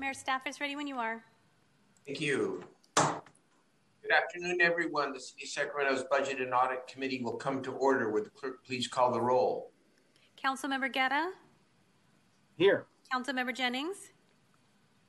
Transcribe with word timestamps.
Mayor 0.00 0.14
staff 0.14 0.46
is 0.46 0.60
ready 0.60 0.76
when 0.76 0.86
you 0.86 0.96
are. 0.96 1.22
Thank 2.06 2.20
you. 2.20 2.62
Good 2.96 4.12
afternoon, 4.16 4.60
everyone. 4.60 5.12
The 5.12 5.20
City 5.20 5.44
of 5.44 5.48
Sacramento's 5.50 6.04
Budget 6.10 6.40
and 6.40 6.54
Audit 6.54 6.86
Committee 6.86 7.20
will 7.22 7.36
come 7.36 7.62
to 7.62 7.72
order. 7.72 8.10
Would 8.10 8.26
the 8.26 8.30
clerk 8.30 8.64
please 8.64 8.86
call 8.86 9.12
the 9.12 9.20
roll? 9.20 9.72
Councilmember 10.42 10.92
Guerra, 10.92 11.30
Here. 12.56 12.86
Councilmember 13.12 13.54
Jennings, 13.54 13.96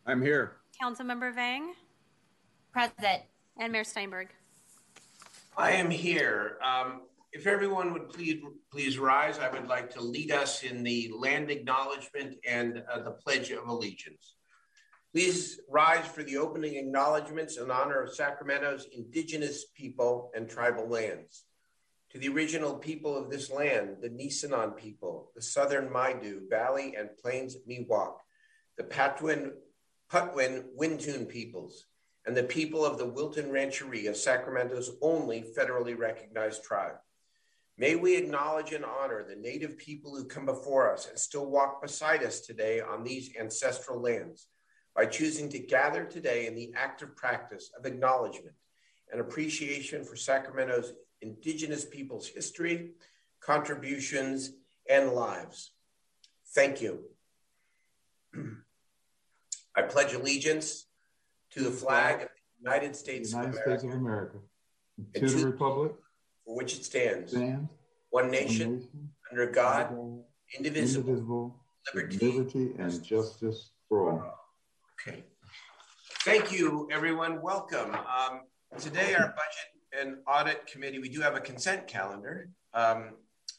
I'm 0.07 0.21
here. 0.21 0.57
Councilmember 0.81 1.33
Vang, 1.35 1.73
Present. 2.73 3.21
and 3.59 3.71
Mayor 3.71 3.83
Steinberg. 3.83 4.29
I 5.55 5.71
am 5.71 5.91
here. 5.91 6.57
Um, 6.65 7.01
if 7.31 7.45
everyone 7.45 7.93
would 7.93 8.09
please 8.09 8.41
please 8.71 8.97
rise, 8.97 9.37
I 9.37 9.49
would 9.49 9.67
like 9.67 9.91
to 9.91 10.01
lead 10.01 10.31
us 10.31 10.63
in 10.63 10.81
the 10.83 11.11
land 11.15 11.51
acknowledgement 11.51 12.37
and 12.47 12.81
uh, 12.91 13.01
the 13.03 13.11
Pledge 13.11 13.51
of 13.51 13.67
Allegiance. 13.67 14.35
Please 15.11 15.59
rise 15.67 16.05
for 16.05 16.21
the 16.21 16.37
opening 16.37 16.75
acknowledgments 16.75 17.57
in 17.57 17.71
honor 17.71 18.03
of 18.03 18.13
Sacramento's 18.13 18.87
indigenous 18.91 19.65
people 19.75 20.29
and 20.35 20.47
tribal 20.47 20.87
lands. 20.87 21.45
To 22.11 22.19
the 22.19 22.29
original 22.29 22.75
people 22.75 23.17
of 23.17 23.31
this 23.31 23.49
land, 23.49 23.97
the 24.01 24.09
Nisenan 24.09 24.77
people, 24.77 25.31
the 25.35 25.41
Southern 25.41 25.89
Maidu, 25.89 26.47
Valley 26.47 26.95
and 26.95 27.09
Plains 27.17 27.57
Miwok, 27.67 28.17
the 28.77 28.83
Patwin, 28.83 29.53
Putwin 30.11 30.65
Wintun 30.79 31.27
peoples, 31.27 31.85
and 32.27 32.37
the 32.37 32.43
people 32.43 32.85
of 32.85 32.99
the 32.99 33.05
Wilton 33.07 33.49
Rancheria, 33.51 34.13
Sacramento's 34.13 34.91
only 35.01 35.43
federally 35.57 35.97
recognized 35.97 36.63
tribe. 36.63 36.97
May 37.79 37.95
we 37.95 38.15
acknowledge 38.15 38.73
and 38.73 38.85
honor 38.85 39.25
the 39.27 39.35
native 39.35 39.75
people 39.75 40.15
who 40.15 40.25
come 40.25 40.45
before 40.45 40.93
us 40.93 41.09
and 41.09 41.17
still 41.17 41.47
walk 41.47 41.81
beside 41.81 42.21
us 42.23 42.41
today 42.41 42.79
on 42.79 43.03
these 43.03 43.35
ancestral 43.35 43.99
lands 43.99 44.47
by 44.95 45.05
choosing 45.05 45.49
to 45.49 45.59
gather 45.59 46.03
today 46.05 46.47
in 46.47 46.55
the 46.55 46.71
active 46.75 47.15
practice 47.15 47.71
of 47.77 47.85
acknowledgement 47.85 48.55
and 49.11 49.21
appreciation 49.21 50.03
for 50.03 50.15
Sacramento's 50.15 50.93
indigenous 51.21 51.85
people's 51.85 52.27
history, 52.27 52.91
contributions, 53.39 54.51
and 54.89 55.11
lives. 55.11 55.71
Thank 56.53 56.81
you. 56.81 57.05
I 59.75 59.83
pledge 59.83 60.13
allegiance 60.13 60.85
to 61.51 61.63
the 61.63 61.71
flag 61.71 62.23
of 62.23 62.29
the 62.29 62.69
United 62.69 62.95
States, 62.95 63.31
United 63.31 63.49
of, 63.49 63.55
States 63.55 63.83
America, 63.83 63.95
of 63.95 64.01
America. 64.01 64.37
To 65.15 65.19
to- 65.21 65.27
the 65.27 65.45
republic, 65.45 65.93
for 66.45 66.55
which 66.55 66.75
it 66.75 66.83
stands, 66.83 67.31
stands 67.31 67.69
one 68.09 68.23
one 68.23 68.31
nation, 68.31 68.75
nation, 68.75 69.09
under 69.31 69.45
God, 69.45 69.89
God, 69.89 70.23
indivisible, 70.57 71.09
indivisible, 71.09 71.55
liberty. 71.93 72.31
liberty 72.31 72.73
and 72.77 73.03
justice 73.03 73.71
for 73.87 74.11
all. 74.11 74.38
Okay. 75.07 75.23
Thank 76.25 76.51
you, 76.51 76.89
everyone. 76.91 77.41
Welcome. 77.41 77.95
Um, 77.95 78.41
today, 78.77 79.13
our 79.15 79.27
budget 79.27 79.97
and 79.97 80.17
audit 80.27 80.67
committee, 80.67 80.99
we 80.99 81.07
do 81.07 81.21
have 81.21 81.35
a 81.35 81.39
consent 81.39 81.87
calendar, 81.87 82.49
um, 82.73 83.11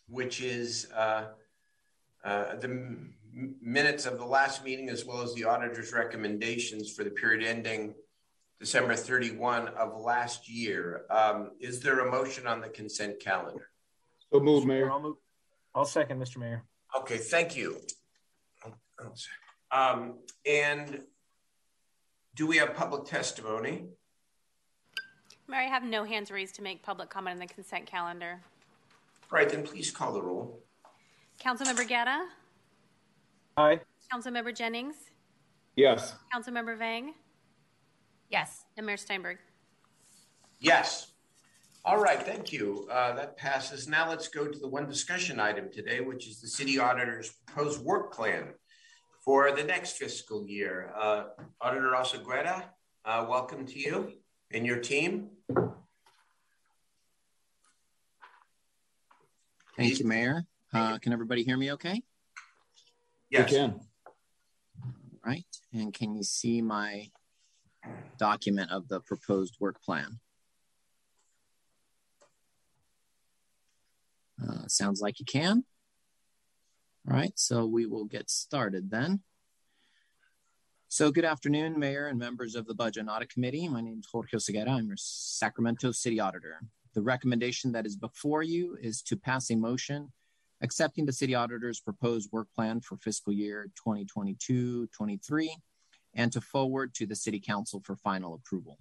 which 0.07 0.43
is 0.43 0.89
uh, 0.95 1.29
uh, 2.25 2.57
the 2.57 2.69
m- 2.69 3.15
minutes 3.63 4.05
of 4.05 4.19
the 4.19 4.25
last 4.25 4.63
meeting 4.65 4.91
as 4.91 5.07
well 5.07 5.23
as 5.23 5.33
the 5.35 5.45
auditor's 5.45 5.93
recommendations 5.95 6.93
for 6.93 7.05
the 7.05 7.11
period 7.11 7.43
ending 7.43 7.95
December 8.59 8.95
31 8.95 9.69
of 9.69 9.99
last 9.99 10.47
year. 10.49 11.07
Um, 11.09 11.53
is 11.59 11.81
there 11.81 12.01
a 12.01 12.11
motion 12.11 12.47
on 12.47 12.61
the 12.61 12.69
consent 12.69 13.19
calendar? 13.19 13.71
So 14.31 14.41
move, 14.41 14.67
Mayor. 14.67 14.91
I'll, 14.91 15.01
move. 15.01 15.17
I'll 15.75 15.87
second, 15.87 16.21
Mr. 16.21 16.37
Mayor. 16.37 16.65
Okay, 16.99 17.17
thank 17.17 17.57
you. 17.57 17.79
Um, 19.73 20.19
and 20.45 21.01
do 22.41 22.47
we 22.47 22.57
have 22.57 22.75
public 22.75 23.05
testimony? 23.05 23.85
Mayor, 25.47 25.61
I 25.61 25.65
have 25.65 25.83
no 25.85 26.05
hands 26.05 26.31
raised 26.31 26.55
to 26.55 26.63
make 26.63 26.83
public 26.83 27.11
comment 27.11 27.35
on 27.35 27.39
the 27.39 27.53
consent 27.53 27.85
calendar. 27.85 28.41
All 29.31 29.39
right, 29.39 29.47
then 29.47 29.63
please 29.63 29.91
call 29.91 30.15
the 30.15 30.23
roll. 30.23 30.59
Councilmember 31.39 31.87
Guerra, 31.87 32.27
Aye. 33.59 33.81
Councilmember 34.11 34.57
Jennings, 34.57 34.95
Yes. 35.77 36.15
Councilmember 36.35 36.79
Vang, 36.79 37.13
Yes. 38.31 38.65
and 38.79 38.87
Mayor 38.87 38.97
Steinberg. 38.97 39.37
Yes. 40.61 41.13
All 41.85 41.99
right, 41.99 42.23
thank 42.23 42.55
you. 42.55 42.89
Uh, 42.91 43.13
that 43.17 43.37
passes. 43.37 43.87
Now 43.87 44.09
let's 44.09 44.29
go 44.29 44.47
to 44.49 44.59
the 44.59 44.67
one 44.69 44.87
discussion 44.89 45.39
item 45.39 45.71
today, 45.71 46.01
which 46.01 46.27
is 46.27 46.41
the 46.41 46.49
city 46.49 46.79
auditor's 46.79 47.33
proposed 47.47 47.83
work 47.85 48.15
plan 48.15 48.55
for 49.25 49.53
the 49.53 49.63
next 49.63 49.97
fiscal 49.97 50.47
year. 50.47 50.93
Uh, 50.99 51.25
Auditor 51.61 51.93
Oseguera, 51.97 52.65
uh, 53.05 53.27
welcome 53.29 53.67
to 53.67 53.79
you 53.79 54.13
and 54.51 54.67
your 54.67 54.79
team. 54.79 55.29
Thank 59.77 59.99
you, 59.99 60.07
Mayor. 60.07 60.45
Uh, 60.73 60.99
can 60.99 61.13
everybody 61.13 61.43
hear 61.43 61.57
me 61.57 61.73
okay? 61.73 62.03
You 63.29 63.41
Yes. 63.41 63.51
can. 63.51 63.81
Right. 65.25 65.47
And 65.73 65.93
can 65.93 66.15
you 66.15 66.23
see 66.23 66.63
my 66.63 67.11
document 68.19 68.71
of 68.71 68.89
the 68.89 69.01
proposed 69.01 69.57
work 69.61 69.83
plan? 69.83 70.21
Uh, 74.43 74.67
sounds 74.67 75.01
like 75.01 75.21
you 75.21 75.27
can. 75.27 75.65
All 77.11 77.17
right. 77.17 77.33
So 77.35 77.67
we 77.67 77.87
will 77.87 78.05
get 78.05 78.31
started 78.31 78.89
then. 78.89 79.21
So 80.87 81.11
good 81.11 81.25
afternoon, 81.25 81.77
Mayor 81.77 82.07
and 82.07 82.19
members 82.19 82.55
of 82.55 82.67
the 82.67 82.75
Budget 82.75 83.01
and 83.01 83.11
Audit 83.11 83.31
Committee. 83.31 83.67
My 83.69 83.81
name 83.81 83.99
is 83.99 84.07
Jorge 84.11 84.37
Oseguera. 84.37 84.69
I'm 84.69 84.87
your 84.87 84.97
Sacramento 84.97 85.91
City 85.91 86.21
Auditor. 86.21 86.61
The 86.95 87.03
recommendation 87.03 87.73
that 87.73 87.85
is 87.85 87.97
before 87.97 88.45
you 88.45 88.77
is 88.81 89.03
to 89.03 89.17
pass 89.17 89.51
a 89.51 89.57
motion 89.57 90.13
accepting 90.63 91.07
the 91.07 91.13
city 91.13 91.35
auditor's 91.35 91.81
proposed 91.81 92.31
work 92.33 92.47
plan 92.55 92.81
for 92.81 92.97
fiscal 92.99 93.33
year 93.33 93.71
2022-23 93.89 95.49
and 96.15 96.33
to 96.33 96.41
forward 96.41 96.95
to 96.95 97.07
the 97.07 97.17
city 97.17 97.41
council 97.41 97.83
for 97.85 97.97
final 97.97 98.35
approval. 98.35 98.79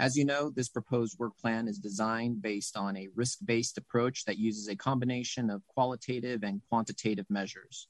As 0.00 0.16
you 0.16 0.24
know, 0.24 0.48
this 0.48 0.70
proposed 0.70 1.18
work 1.18 1.36
plan 1.36 1.68
is 1.68 1.78
designed 1.78 2.40
based 2.40 2.74
on 2.74 2.96
a 2.96 3.10
risk-based 3.14 3.76
approach 3.76 4.24
that 4.24 4.38
uses 4.38 4.66
a 4.66 4.74
combination 4.74 5.50
of 5.50 5.66
qualitative 5.66 6.42
and 6.42 6.62
quantitative 6.70 7.26
measures. 7.28 7.86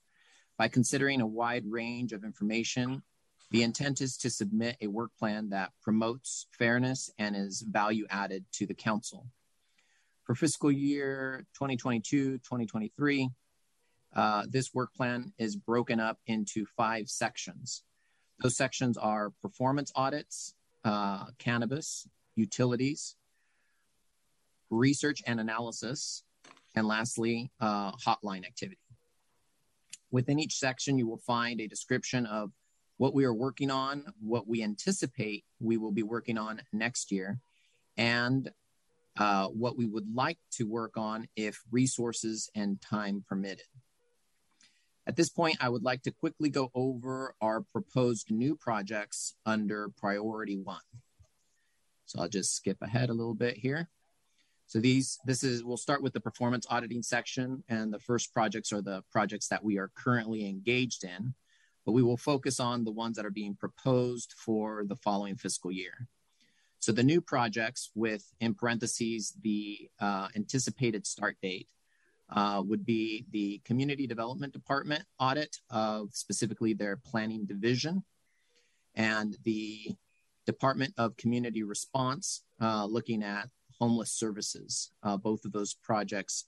By 0.58 0.66
considering 0.66 1.20
a 1.20 1.26
wide 1.26 1.62
range 1.68 2.12
of 2.12 2.24
information, 2.24 3.04
the 3.52 3.62
intent 3.62 4.00
is 4.00 4.16
to 4.18 4.30
submit 4.30 4.76
a 4.80 4.88
work 4.88 5.12
plan 5.20 5.50
that 5.50 5.70
promotes 5.82 6.46
fairness 6.58 7.12
and 7.16 7.36
is 7.36 7.60
value 7.62 8.06
added 8.10 8.44
to 8.54 8.66
the 8.66 8.74
council. 8.74 9.28
For 10.24 10.34
fiscal 10.34 10.72
year 10.72 11.46
2022 11.54 12.38
2023, 12.38 13.30
uh, 14.16 14.46
this 14.48 14.74
work 14.74 14.92
plan 14.94 15.32
is 15.38 15.54
broken 15.54 16.00
up 16.00 16.18
into 16.26 16.66
five 16.76 17.08
sections. 17.08 17.84
Those 18.40 18.56
sections 18.56 18.98
are 18.98 19.30
performance 19.42 19.92
audits, 19.94 20.54
uh, 20.84 21.26
cannabis, 21.38 22.08
utilities, 22.36 23.16
research 24.70 25.22
and 25.26 25.40
analysis, 25.40 26.22
and 26.74 26.86
lastly, 26.86 27.50
uh, 27.60 27.92
hotline 27.92 28.44
activity. 28.46 28.78
Within 30.10 30.38
each 30.38 30.54
section, 30.54 30.98
you 30.98 31.06
will 31.06 31.18
find 31.18 31.60
a 31.60 31.68
description 31.68 32.26
of 32.26 32.50
what 32.96 33.14
we 33.14 33.24
are 33.24 33.34
working 33.34 33.70
on, 33.70 34.04
what 34.20 34.46
we 34.46 34.62
anticipate 34.62 35.44
we 35.60 35.76
will 35.76 35.92
be 35.92 36.02
working 36.02 36.38
on 36.38 36.60
next 36.72 37.10
year, 37.10 37.38
and 37.96 38.50
uh, 39.18 39.46
what 39.46 39.76
we 39.76 39.86
would 39.86 40.14
like 40.14 40.38
to 40.52 40.64
work 40.64 40.96
on 40.96 41.26
if 41.36 41.62
resources 41.70 42.50
and 42.54 42.80
time 42.80 43.24
permitted. 43.28 43.66
At 45.10 45.16
this 45.16 45.28
point, 45.28 45.56
I 45.58 45.68
would 45.68 45.82
like 45.82 46.02
to 46.02 46.12
quickly 46.12 46.50
go 46.50 46.70
over 46.72 47.34
our 47.40 47.62
proposed 47.62 48.30
new 48.30 48.54
projects 48.54 49.34
under 49.44 49.88
priority 49.98 50.56
one. 50.56 50.86
So 52.06 52.20
I'll 52.20 52.28
just 52.28 52.54
skip 52.54 52.76
ahead 52.80 53.10
a 53.10 53.12
little 53.12 53.34
bit 53.34 53.56
here. 53.56 53.88
So 54.68 54.78
these, 54.78 55.18
this 55.24 55.42
is, 55.42 55.64
we'll 55.64 55.76
start 55.78 56.00
with 56.00 56.12
the 56.12 56.20
performance 56.20 56.64
auditing 56.70 57.02
section 57.02 57.64
and 57.68 57.92
the 57.92 57.98
first 57.98 58.32
projects 58.32 58.72
are 58.72 58.82
the 58.82 59.02
projects 59.10 59.48
that 59.48 59.64
we 59.64 59.78
are 59.78 59.90
currently 59.96 60.48
engaged 60.48 61.02
in, 61.02 61.34
but 61.84 61.90
we 61.90 62.04
will 62.04 62.16
focus 62.16 62.60
on 62.60 62.84
the 62.84 62.92
ones 62.92 63.16
that 63.16 63.26
are 63.26 63.32
being 63.32 63.56
proposed 63.56 64.34
for 64.38 64.84
the 64.86 64.94
following 64.94 65.34
fiscal 65.34 65.72
year. 65.72 66.06
So 66.78 66.92
the 66.92 67.02
new 67.02 67.20
projects 67.20 67.90
with, 67.96 68.32
in 68.38 68.54
parentheses, 68.54 69.34
the 69.42 69.90
uh, 70.00 70.28
anticipated 70.36 71.04
start 71.04 71.36
date 71.42 71.66
would 72.64 72.84
be 72.84 73.24
the 73.30 73.60
Community 73.64 74.06
Development 74.06 74.52
Department 74.52 75.04
audit 75.18 75.56
of 75.70 76.10
specifically 76.12 76.74
their 76.74 76.96
planning 76.96 77.44
division 77.44 78.02
and 78.94 79.36
the 79.44 79.96
Department 80.46 80.92
of 80.98 81.16
Community 81.16 81.62
Response 81.62 82.42
uh, 82.60 82.84
looking 82.84 83.22
at 83.22 83.48
homeless 83.78 84.12
services. 84.12 84.90
Uh, 85.02 85.16
both 85.16 85.44
of 85.44 85.52
those 85.52 85.74
projects 85.74 86.46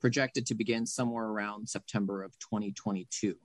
projected 0.00 0.46
to 0.46 0.54
begin 0.54 0.86
somewhere 0.86 1.26
around 1.26 1.68
September 1.68 2.22
of 2.22 2.38
2022. 2.38 3.36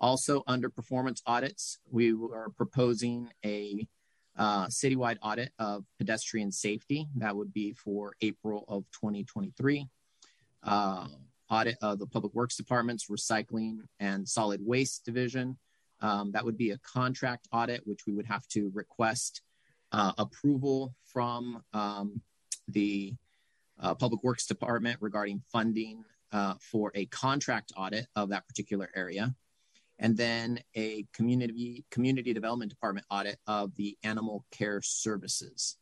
Also, 0.00 0.44
under 0.46 0.70
performance 0.70 1.22
audits, 1.26 1.78
we 1.90 2.12
are 2.12 2.50
proposing 2.56 3.28
a 3.44 3.86
uh, 4.36 4.66
citywide 4.66 5.16
audit 5.22 5.50
of 5.58 5.84
pedestrian 5.98 6.52
safety. 6.52 7.08
That 7.16 7.34
would 7.34 7.52
be 7.52 7.72
for 7.72 8.14
April 8.20 8.64
of 8.68 8.84
2023. 8.92 9.88
Uh, 10.62 11.06
audit 11.50 11.78
of 11.80 11.98
the 11.98 12.06
Public 12.06 12.34
Works 12.34 12.56
Department's 12.56 13.06
Recycling 13.06 13.78
and 14.00 14.28
Solid 14.28 14.60
Waste 14.64 15.04
Division. 15.04 15.56
Um, 16.00 16.30
that 16.32 16.44
would 16.44 16.58
be 16.58 16.70
a 16.70 16.78
contract 16.78 17.48
audit, 17.52 17.86
which 17.86 18.06
we 18.06 18.12
would 18.12 18.26
have 18.26 18.46
to 18.48 18.70
request 18.74 19.42
uh, 19.92 20.12
approval 20.18 20.94
from 21.04 21.62
um, 21.72 22.20
the 22.68 23.14
uh, 23.80 23.94
Public 23.94 24.22
Works 24.22 24.46
Department 24.46 24.98
regarding 25.00 25.42
funding 25.50 26.04
uh, 26.32 26.54
for 26.60 26.92
a 26.94 27.06
contract 27.06 27.72
audit 27.76 28.06
of 28.14 28.28
that 28.28 28.46
particular 28.46 28.90
area 28.94 29.34
and 29.98 30.16
then 30.16 30.60
a 30.76 31.04
community 31.12 31.84
community 31.90 32.32
development 32.32 32.70
department 32.70 33.06
audit 33.10 33.38
of 33.46 33.74
the 33.76 33.96
animal 34.04 34.44
care 34.50 34.80
services. 34.82 35.76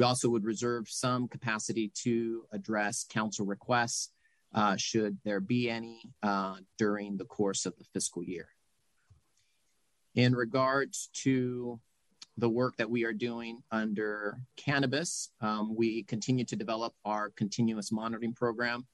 We 0.00 0.04
also 0.04 0.30
would 0.30 0.46
reserve 0.46 0.88
some 0.88 1.28
capacity 1.28 1.92
to 2.04 2.46
address 2.52 3.04
council 3.06 3.44
requests 3.44 4.08
uh, 4.54 4.76
should 4.76 5.18
there 5.26 5.40
be 5.40 5.68
any 5.68 6.00
uh, 6.22 6.56
during 6.78 7.18
the 7.18 7.26
course 7.26 7.66
of 7.66 7.76
the 7.76 7.84
fiscal 7.92 8.24
year. 8.24 8.48
In 10.14 10.34
regards 10.34 11.10
to 11.24 11.78
the 12.38 12.48
work 12.48 12.78
that 12.78 12.88
we 12.88 13.04
are 13.04 13.12
doing 13.12 13.58
under 13.70 14.38
cannabis, 14.56 15.32
um, 15.42 15.76
we 15.76 16.04
continue 16.04 16.46
to 16.46 16.56
develop 16.56 16.94
our 17.04 17.28
continuous 17.28 17.92
monitoring 17.92 18.32
program 18.32 18.86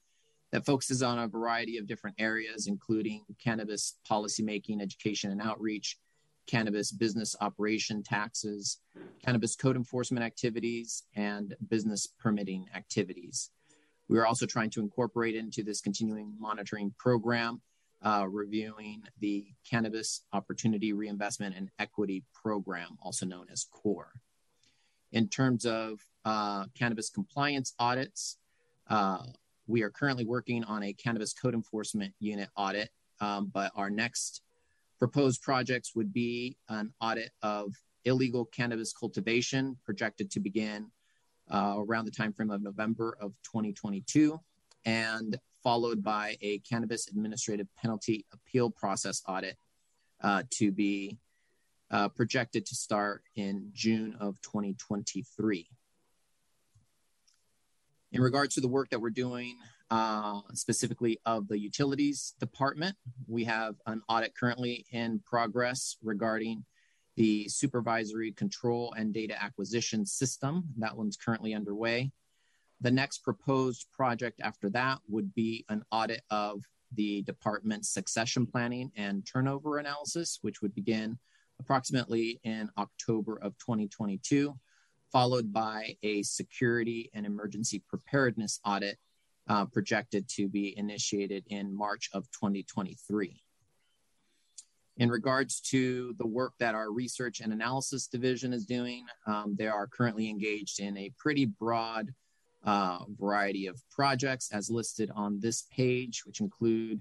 that 0.51 0.65
focuses 0.65 1.01
on 1.01 1.19
a 1.19 1.27
variety 1.29 1.77
of 1.77 1.87
different 1.87 2.17
areas, 2.19 2.67
including 2.67 3.23
cannabis 3.41 3.97
policymaking, 4.11 4.81
education 4.81 5.31
and 5.31 5.41
outreach, 5.41 5.97
cannabis 6.47 6.91
business 6.91 7.35
operation 7.41 8.01
taxes, 8.01 8.79
cannabis 9.23 9.55
code 9.55 9.75
enforcement 9.75 10.25
activities, 10.25 11.03
and 11.15 11.55
business 11.69 12.07
permitting 12.07 12.65
activities. 12.73 13.51
We 14.07 14.17
are 14.17 14.25
also 14.25 14.45
trying 14.45 14.69
to 14.71 14.79
incorporate 14.79 15.35
into 15.35 15.63
this 15.63 15.81
continuing 15.81 16.33
monitoring 16.39 16.93
program, 16.97 17.61
uh, 18.01 18.25
reviewing 18.29 19.03
the 19.19 19.47
Cannabis 19.69 20.21
Opportunity 20.31 20.93
Reinvestment 20.93 21.55
and 21.55 21.69
Equity 21.77 22.23
Program, 22.33 22.97
also 23.01 23.25
known 23.25 23.47
as 23.51 23.65
CORE. 23.69 24.13
In 25.11 25.27
terms 25.27 25.65
of 25.65 25.99
uh, 26.25 26.65
cannabis 26.77 27.09
compliance 27.09 27.73
audits, 27.79 28.37
uh, 28.89 29.23
we 29.67 29.81
are 29.83 29.89
currently 29.89 30.25
working 30.25 30.63
on 30.63 30.83
a 30.83 30.93
cannabis 30.93 31.33
code 31.33 31.53
enforcement 31.53 32.13
unit 32.19 32.49
audit, 32.55 32.89
um, 33.19 33.51
but 33.53 33.71
our 33.75 33.89
next 33.89 34.41
proposed 34.99 35.41
projects 35.41 35.95
would 35.95 36.11
be 36.13 36.57
an 36.69 36.93
audit 37.01 37.31
of 37.41 37.73
illegal 38.05 38.45
cannabis 38.45 38.93
cultivation 38.93 39.77
projected 39.83 40.31
to 40.31 40.39
begin 40.39 40.87
uh, 41.51 41.75
around 41.77 42.05
the 42.05 42.11
timeframe 42.11 42.53
of 42.53 42.61
November 42.61 43.17
of 43.21 43.33
2022, 43.43 44.39
and 44.85 45.37
followed 45.63 46.03
by 46.03 46.35
a 46.41 46.59
cannabis 46.59 47.07
administrative 47.07 47.67
penalty 47.75 48.25
appeal 48.33 48.69
process 48.69 49.21
audit 49.27 49.57
uh, 50.21 50.43
to 50.49 50.71
be 50.71 51.17
uh, 51.91 52.09
projected 52.09 52.65
to 52.65 52.75
start 52.75 53.23
in 53.35 53.69
June 53.73 54.15
of 54.19 54.41
2023. 54.41 55.67
In 58.13 58.21
regards 58.21 58.55
to 58.55 58.61
the 58.61 58.67
work 58.67 58.89
that 58.89 58.99
we're 58.99 59.09
doing, 59.09 59.57
uh, 59.89 60.41
specifically 60.53 61.19
of 61.25 61.47
the 61.47 61.57
utilities 61.57 62.33
department, 62.39 62.95
we 63.27 63.43
have 63.45 63.75
an 63.85 64.01
audit 64.09 64.35
currently 64.35 64.85
in 64.91 65.19
progress 65.19 65.97
regarding 66.03 66.63
the 67.15 67.47
supervisory 67.47 68.31
control 68.31 68.93
and 68.97 69.13
data 69.13 69.41
acquisition 69.41 70.05
system. 70.05 70.65
That 70.77 70.95
one's 70.95 71.17
currently 71.17 71.53
underway. 71.53 72.11
The 72.81 72.91
next 72.91 73.19
proposed 73.19 73.87
project 73.91 74.39
after 74.43 74.69
that 74.71 74.99
would 75.07 75.33
be 75.33 75.65
an 75.69 75.83
audit 75.91 76.21
of 76.29 76.63
the 76.93 77.23
department's 77.23 77.89
succession 77.89 78.45
planning 78.45 78.91
and 78.95 79.25
turnover 79.25 79.79
analysis, 79.79 80.39
which 80.41 80.61
would 80.61 80.75
begin 80.75 81.17
approximately 81.59 82.39
in 82.43 82.69
October 82.77 83.37
of 83.41 83.57
2022 83.57 84.53
followed 85.11 85.53
by 85.53 85.95
a 86.03 86.21
security 86.23 87.09
and 87.13 87.25
emergency 87.25 87.81
preparedness 87.87 88.59
audit 88.65 88.97
projected 89.71 90.27
to 90.29 90.47
be 90.47 90.77
initiated 90.77 91.43
in 91.47 91.75
March 91.75 92.09
of 92.13 92.29
2023. 92.31 93.41
In 94.97 95.09
regards 95.09 95.61
to 95.61 96.15
the 96.17 96.25
work 96.25 96.53
that 96.59 96.73
our 96.73 96.91
research 96.91 97.39
and 97.39 97.53
analysis 97.53 98.07
division 98.07 98.51
is 98.51 98.65
doing, 98.65 99.05
um, 99.27 99.55
they 99.57 99.67
are 99.67 99.85
currently 99.85 100.27
engaged 100.27 100.79
in 100.79 100.97
a 100.97 101.13
pretty 101.17 101.45
broad 101.45 102.13
uh, 102.63 102.99
variety 103.19 103.67
of 103.67 103.79
projects 103.91 104.51
as 104.51 104.71
listed 104.71 105.11
on 105.15 105.39
this 105.39 105.63
page, 105.71 106.25
which 106.25 106.41
include 106.41 106.99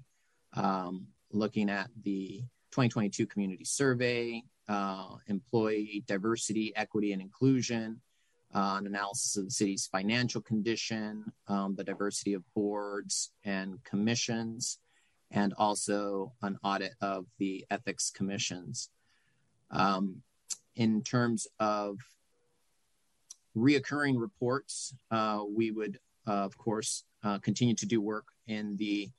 um, 0.55 1.07
looking 1.33 1.71
at 1.71 1.89
the 2.05 2.41
2022 2.71 3.27
community 3.27 3.65
survey, 3.65 4.43
uh, 4.69 5.17
employee 5.29 6.05
diversity, 6.07 6.75
equity, 6.77 7.13
and 7.13 7.23
inclusion, 7.23 8.01
uh, 8.55 8.77
an 8.79 8.87
analysis 8.87 9.37
of 9.37 9.45
the 9.45 9.51
city's 9.51 9.87
financial 9.87 10.41
condition, 10.41 11.33
um, 11.49 11.75
the 11.75 11.85
diversity 11.85 12.33
of 12.33 12.43
boards 12.55 13.33
and 13.45 13.83
commissions, 13.85 14.79
and 15.31 15.53
also 15.59 16.33
an 16.43 16.59
audit 16.63 16.93
of 17.01 17.27
the 17.39 17.67
ethics 17.71 18.11
commissions. 18.11 18.91
Um, 19.71 20.23
in 20.77 21.03
terms 21.03 21.49
of 21.59 21.99
reoccurring 23.57 24.21
reports, 24.21 24.95
uh, 25.11 25.43
we 25.49 25.71
would, 25.71 25.99
uh, 26.27 26.33
of 26.33 26.57
course, 26.57 27.05
uh, 27.25 27.39
continue 27.39 27.75
to 27.75 27.87
do 27.87 28.01
work 28.01 28.27
in 28.47 28.77
the 28.77 29.11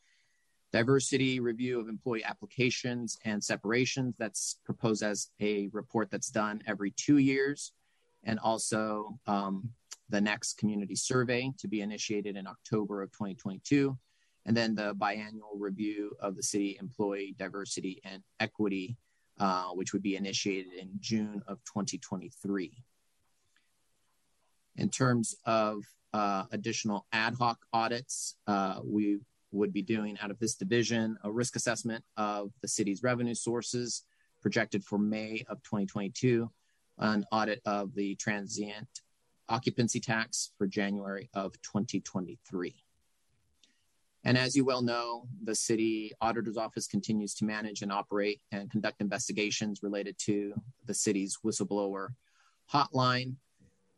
diversity 0.72 1.40
review 1.40 1.80
of 1.80 1.90
employee 1.90 2.24
applications 2.24 3.18
and 3.26 3.44
separations. 3.44 4.16
That's 4.18 4.60
proposed 4.64 5.04
as 5.04 5.30
a 5.42 5.70
report 5.74 6.12
that's 6.12 6.30
done 6.30 6.62
every 6.68 6.92
two 6.92 7.18
years, 7.18 7.72
and 8.24 8.40
also 8.40 9.18
um, 9.28 9.70
the 10.10 10.22
next 10.22 10.58
community 10.58 10.96
survey 10.96 11.52
to 11.58 11.68
be 11.68 11.82
initiated 11.82 12.36
in 12.38 12.48
October 12.48 13.02
of 13.02 13.12
2022, 13.12 13.98
and 14.46 14.56
then 14.56 14.76
the 14.76 14.96
biannual 14.96 15.56
review 15.56 16.16
of 16.20 16.36
the 16.36 16.44
city 16.44 16.78
employee 16.80 17.36
diversity 17.38 18.02
and 18.04 18.24
equity, 18.40 18.98
uh, 19.40 19.70
which 19.70 19.94
would 19.94 20.04
be 20.04 20.16
initiated 20.16 20.74
in 20.74 20.90
June 21.00 21.42
of 21.48 21.60
2023. 21.66 22.84
In 24.78 24.90
terms 24.90 25.36
of 25.46 25.84
uh, 26.14 26.44
additional 26.52 27.06
ad 27.12 27.36
hoc 27.38 27.60
audits, 27.74 28.36
uh, 28.48 28.80
we 28.84 29.20
would 29.52 29.74
be 29.74 29.82
doing 29.82 30.18
out 30.22 30.32
of 30.32 30.40
this 30.40 30.56
division 30.56 31.18
a 31.24 31.32
risk 31.32 31.56
assessment 31.56 32.04
of 32.16 32.52
the 32.62 32.68
city's 32.68 33.04
revenue 33.04 33.34
sources 33.34 34.04
projected 34.42 34.84
for 34.84 34.98
May 34.98 35.44
of 35.50 35.62
2022, 35.64 36.50
an 36.98 37.26
audit 37.32 37.62
of 37.66 37.94
the 37.94 38.16
transient 38.16 38.88
occupancy 39.50 40.00
tax 40.00 40.52
for 40.58 40.68
January 40.68 41.30
of 41.34 41.54
2023. 41.62 42.76
And 44.24 44.38
as 44.38 44.56
you 44.56 44.66
well 44.66 44.82
know, 44.82 45.26
the 45.44 45.56
city 45.56 46.12
auditor's 46.20 46.58
office 46.58 46.88
continues 46.88 47.34
to 47.36 47.46
manage 47.46 47.82
and 47.82 47.92
operate 47.92 48.42
and 48.52 48.70
conduct 48.70 49.00
investigations 49.00 49.82
related 49.82 50.18
to 50.20 50.54
the 50.86 50.94
city's 50.94 51.38
whistleblower 51.46 52.10
hotline. 52.72 53.36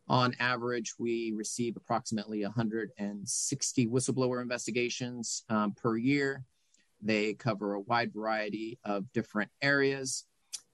On 0.07 0.35
average, 0.39 0.93
we 0.99 1.33
receive 1.35 1.77
approximately 1.77 2.43
160 2.43 3.87
whistleblower 3.87 4.41
investigations 4.41 5.45
um, 5.49 5.71
per 5.73 5.97
year. 5.97 6.43
They 7.01 7.33
cover 7.33 7.73
a 7.73 7.79
wide 7.79 8.13
variety 8.13 8.77
of 8.83 9.11
different 9.13 9.49
areas, 9.61 10.25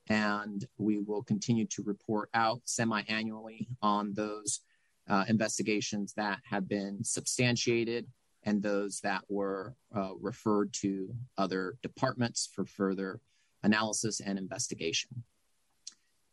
and 0.07 0.65
we 0.77 0.99
will 0.99 1.23
continue 1.23 1.65
to 1.65 1.83
report 1.83 2.29
out 2.33 2.61
semi 2.65 3.01
annually 3.07 3.67
on 3.81 4.13
those 4.13 4.61
uh, 5.09 5.25
investigations 5.27 6.13
that 6.13 6.39
have 6.49 6.67
been 6.67 7.03
substantiated 7.03 8.07
and 8.43 8.61
those 8.61 8.99
that 9.01 9.21
were 9.27 9.75
uh, 9.95 10.11
referred 10.21 10.71
to 10.71 11.13
other 11.37 11.77
departments 11.81 12.49
for 12.53 12.65
further 12.65 13.19
analysis 13.63 14.19
and 14.19 14.37
investigation. 14.37 15.09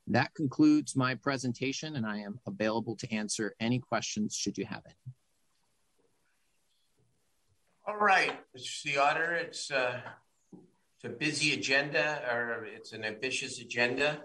That 0.08 0.34
concludes 0.34 0.94
my 0.96 1.14
presentation, 1.14 1.96
and 1.96 2.04
I 2.04 2.18
am 2.18 2.38
available 2.46 2.96
to 2.96 3.12
answer 3.12 3.54
any 3.60 3.78
questions 3.78 4.34
should 4.34 4.58
you 4.58 4.66
have 4.66 4.82
any. 4.84 5.14
All 7.86 7.96
right, 7.96 8.32
Mr. 8.56 8.66
C. 8.66 8.96
Auditor, 8.98 9.34
it's, 9.34 9.70
uh, 9.70 10.00
it's 11.02 11.12
a 11.12 11.16
busy 11.16 11.54
agenda, 11.54 12.22
or 12.30 12.64
it's 12.64 12.92
an 12.92 13.04
ambitious 13.04 13.60
agenda. 13.60 14.22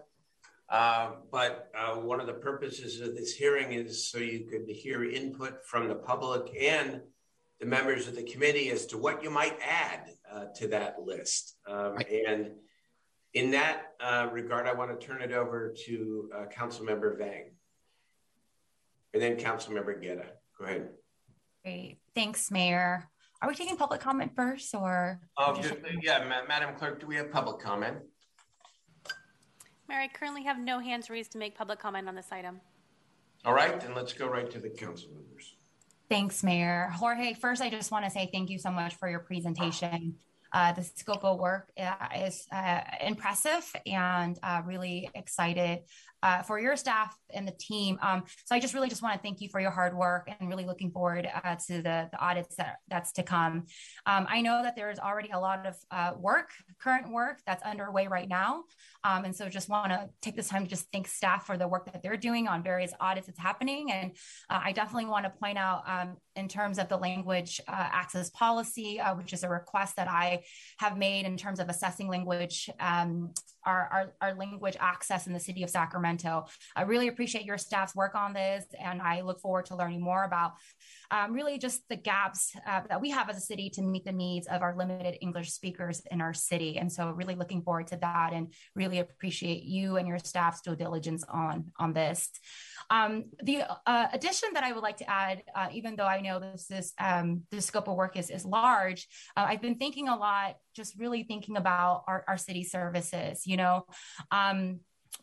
Uh, 0.70 1.12
but 1.32 1.72
uh, 1.78 1.96
one 1.96 2.20
of 2.20 2.28
the 2.28 2.34
purposes 2.34 3.00
of 3.00 3.16
this 3.16 3.34
hearing 3.34 3.72
is 3.72 4.08
so 4.08 4.20
you 4.20 4.46
could 4.50 4.70
hear 4.70 5.10
input 5.10 5.66
from 5.66 5.88
the 5.88 5.96
public 5.96 6.54
and 6.60 7.02
the 7.60 7.66
members 7.66 8.08
of 8.08 8.16
the 8.16 8.24
committee 8.24 8.70
as 8.70 8.86
to 8.86 8.98
what 8.98 9.24
you 9.24 9.30
might 9.30 9.58
add 9.66 10.10
uh, 10.32 10.46
to 10.56 10.68
that 10.68 10.98
list. 11.04 11.56
Um, 11.68 11.98
And 12.28 12.52
in 13.34 13.52
that 13.52 13.94
uh, 14.00 14.28
regard, 14.32 14.68
I 14.68 14.74
want 14.74 15.00
to 15.00 15.08
turn 15.08 15.22
it 15.22 15.32
over 15.32 15.74
to 15.86 16.30
uh, 16.36 16.46
Councilmember 16.46 17.18
Vang. 17.18 17.52
And 19.14 19.24
then 19.24 19.38
Councilmember 19.38 20.00
Guerra. 20.02 20.28
Go 20.60 20.66
ahead. 20.66 20.90
Great. 21.64 21.98
Thanks, 22.14 22.52
Mayor. 22.52 23.10
Are 23.42 23.48
we 23.48 23.56
taking 23.56 23.78
public 23.78 24.02
comment 24.02 24.32
first 24.36 24.74
or? 24.74 25.20
Oh, 25.38 25.54
just- 25.56 25.70
just- 25.70 25.82
yeah, 26.04 26.24
Ma- 26.24 26.48
Madam 26.48 26.76
Clerk, 26.76 27.00
do 27.00 27.08
we 27.08 27.16
have 27.18 27.32
public 27.32 27.60
comment? 27.60 27.98
Mayor, 29.88 30.00
I 30.00 30.08
currently 30.08 30.44
have 30.44 30.60
no 30.60 30.80
hands 30.80 31.10
raised 31.10 31.32
to 31.34 31.38
make 31.38 31.56
public 31.56 31.80
comment 31.80 32.08
on 32.10 32.16
this 32.16 32.32
item. 32.32 32.60
All 33.46 33.54
right, 33.54 33.80
then 33.80 33.94
let's 33.94 34.12
go 34.14 34.28
right 34.28 34.50
to 34.52 34.60
the 34.60 34.70
council 34.70 35.10
members. 35.14 35.56
Thanks, 36.10 36.44
Mayor. 36.44 36.90
Jorge, 36.96 37.34
first, 37.34 37.62
I 37.62 37.70
just 37.70 37.92
want 37.92 38.04
to 38.06 38.12
say 38.12 38.30
thank 38.34 38.50
you 38.50 38.58
so 38.58 38.72
much 38.72 38.96
for 38.96 39.10
your 39.10 39.20
presentation. 39.20 40.16
Uh, 40.54 40.72
the 40.72 40.84
scope 40.84 41.24
of 41.24 41.40
work 41.40 41.70
uh, 41.80 41.94
is 42.16 42.46
uh, 42.52 42.82
impressive 43.02 43.70
and 43.86 44.38
uh, 44.44 44.62
really 44.66 45.10
excited 45.16 45.80
uh, 46.24 46.42
for 46.42 46.60
your 46.60 46.76
staff 46.76 47.16
and 47.32 47.48
the 47.48 47.54
team. 47.60 48.00
Um, 48.02 48.24
so 48.46 48.56
I 48.56 48.60
just 48.60 48.74
really 48.74 48.90
just 48.90 49.04
want 49.04 49.16
to 49.16 49.22
thank 49.22 49.40
you 49.40 49.50
for 49.50 49.60
your 49.60 49.72
hard 49.72 49.96
work 49.96 50.30
and 50.40 50.50
really 50.50 50.66
looking 50.66 50.90
forward 50.92 51.28
uh, 51.44 51.56
to 51.68 51.82
the, 51.82 52.10
the 52.12 52.18
audits 52.20 52.56
that 52.56 52.78
that's 52.88 53.12
to 53.14 53.24
come. 53.24 53.66
Um, 54.06 54.26
I 54.30 54.42
know 54.42 54.64
that 54.64 54.76
there 54.76 54.90
is 54.90 55.00
already 55.00 55.30
a 55.32 55.40
lot 55.40 55.68
of 55.68 56.20
work, 56.20 56.50
current 56.82 57.12
work 57.12 57.40
that's 57.46 57.62
underway 57.64 58.08
right 58.08 58.28
now. 58.28 58.64
Um, 59.04 59.26
and 59.26 59.36
so 59.36 59.48
just 59.48 59.70
want 59.70 59.92
to 59.92 60.10
take 60.22 60.36
this 60.36 60.50
time 60.50 60.64
to 60.64 60.70
just 60.70 60.88
thank 60.92 61.08
staff 61.08 61.46
for 61.46 61.56
the 61.58 61.68
work 61.68 61.86
that 61.86 62.02
they're 62.02 62.18
doing 62.18 62.48
on 62.48 62.64
various 62.64 62.94
audits 63.00 63.28
that's 63.28 63.40
happening. 63.40 63.92
And 63.92 64.14
I 64.50 64.72
definitely 64.72 65.06
want 65.06 65.26
to 65.26 65.30
point 65.30 65.58
out 65.58 65.84
um, 65.88 66.18
in 66.38 66.48
terms 66.48 66.78
of 66.78 66.88
the 66.88 66.98
language 66.98 67.60
uh, 67.68 67.72
access 67.76 68.30
policy, 68.30 69.00
uh, 69.00 69.16
which 69.16 69.34
is 69.34 69.44
a 69.44 69.50
request 69.50 69.96
that 69.96 70.08
I 70.08 70.44
have 70.78 70.98
made 70.98 71.26
in 71.26 71.36
terms 71.36 71.60
of 71.60 71.68
assessing 71.68 72.08
language, 72.08 72.70
um, 72.80 73.34
our, 73.66 73.90
our, 73.92 74.30
our 74.30 74.36
language 74.36 74.78
access 74.80 75.28
in 75.28 75.34
the 75.34 75.40
city 75.40 75.64
of 75.64 75.70
Sacramento. 75.70 76.46
I 76.76 76.84
really 76.84 77.10
appreciate 77.10 77.44
your 77.44 77.58
staff's 77.58 77.96
work 77.96 78.16
on 78.16 78.34
this, 78.34 78.64
and 78.80 79.02
I 79.02 79.22
look 79.22 79.42
forward 79.42 79.66
to 79.66 79.76
learning 79.76 80.02
more 80.02 80.24
about 80.24 80.54
um, 81.12 81.34
really 81.34 81.58
just 81.58 81.82
the 81.90 81.96
gaps 81.96 82.56
uh, 82.68 82.82
that 82.90 83.02
we 83.02 83.10
have 83.10 83.30
as 83.30 83.38
a 83.38 83.42
city 83.42 83.70
to 83.72 83.82
meet 83.82 84.06
the 84.06 84.12
needs 84.12 84.48
of 84.48 84.62
our 84.62 84.76
limited 84.76 85.18
English 85.22 85.52
speakers 85.52 86.02
in 86.12 86.22
our 86.22 86.34
city. 86.34 86.78
And 86.78 86.92
so, 86.92 87.12
really 87.12 87.36
looking 87.36 87.62
forward 87.62 87.88
to 87.88 87.98
that, 87.98 88.32
and 88.34 88.54
really 88.76 89.00
appreciate 89.00 89.64
you 89.64 89.98
and 89.98 90.08
your 90.08 90.20
staff's 90.20 90.62
due 90.62 90.76
diligence 90.76 91.24
on 91.28 91.72
on 91.80 91.94
this. 91.94 92.30
Um, 92.90 93.26
the 93.44 93.64
uh, 93.86 94.08
addition 94.14 94.50
that 94.54 94.64
I 94.64 94.72
would 94.72 94.84
like 94.84 94.98
to 94.98 95.10
add, 95.10 95.44
uh, 95.56 95.68
even 95.74 95.96
though 95.96 96.06
I 96.06 96.22
know 96.22 96.40
this 96.40 96.72
is 96.72 96.94
um, 97.00 97.44
the 97.52 97.62
scope 97.62 97.88
of 97.88 97.96
work 97.96 98.18
is 98.18 98.30
is 98.30 98.46
large, 98.46 99.08
uh, 99.36 99.46
I've 99.48 99.62
been 99.62 99.76
thinking 99.78 100.08
a 100.08 100.16
lot, 100.16 100.56
just 100.76 100.98
really 100.98 101.24
thinking 101.24 101.58
about 101.58 102.04
our, 102.08 102.24
our 102.28 102.38
city 102.38 102.64
services. 102.64 103.46
You 103.46 103.58
know, 103.58 103.86
um, 104.32 104.80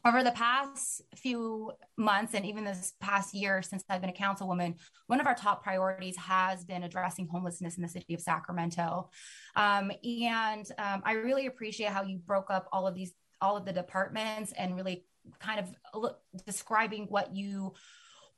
over 0.07 0.23
the 0.23 0.33
past 0.33 1.03
few 1.17 1.73
months 1.97 2.35
and 2.35 2.45
even 2.45 2.65
this 2.65 2.93
past 3.01 3.35
year 3.35 3.63
since 3.63 3.83
I've 3.89 4.01
been 4.01 4.11
a 4.11 4.13
councilwoman, 4.13 4.75
one 5.07 5.21
of 5.21 5.27
our 5.27 5.35
top 5.35 5.63
priorities 5.63 6.17
has 6.17 6.65
been 6.65 6.83
addressing 6.83 7.27
homelessness 7.29 7.77
in 7.77 7.83
the 7.83 7.89
city 7.89 8.15
of 8.15 8.21
Sacramento. 8.21 9.11
Um, 9.57 9.91
and 10.03 10.67
um, 10.79 11.03
I 11.05 11.13
really 11.13 11.47
appreciate 11.47 11.91
how 11.91 12.03
you 12.03 12.19
broke 12.19 12.51
up 12.51 12.69
all 12.73 12.87
of 12.87 12.95
these, 12.95 13.13
all 13.41 13.57
of 13.57 13.65
the 13.65 13.73
departments 13.73 14.53
and 14.53 14.77
really 14.77 15.07
kind 15.41 15.61
of 15.61 16.15
describing 16.47 17.07
what 17.09 17.35
you 17.35 17.75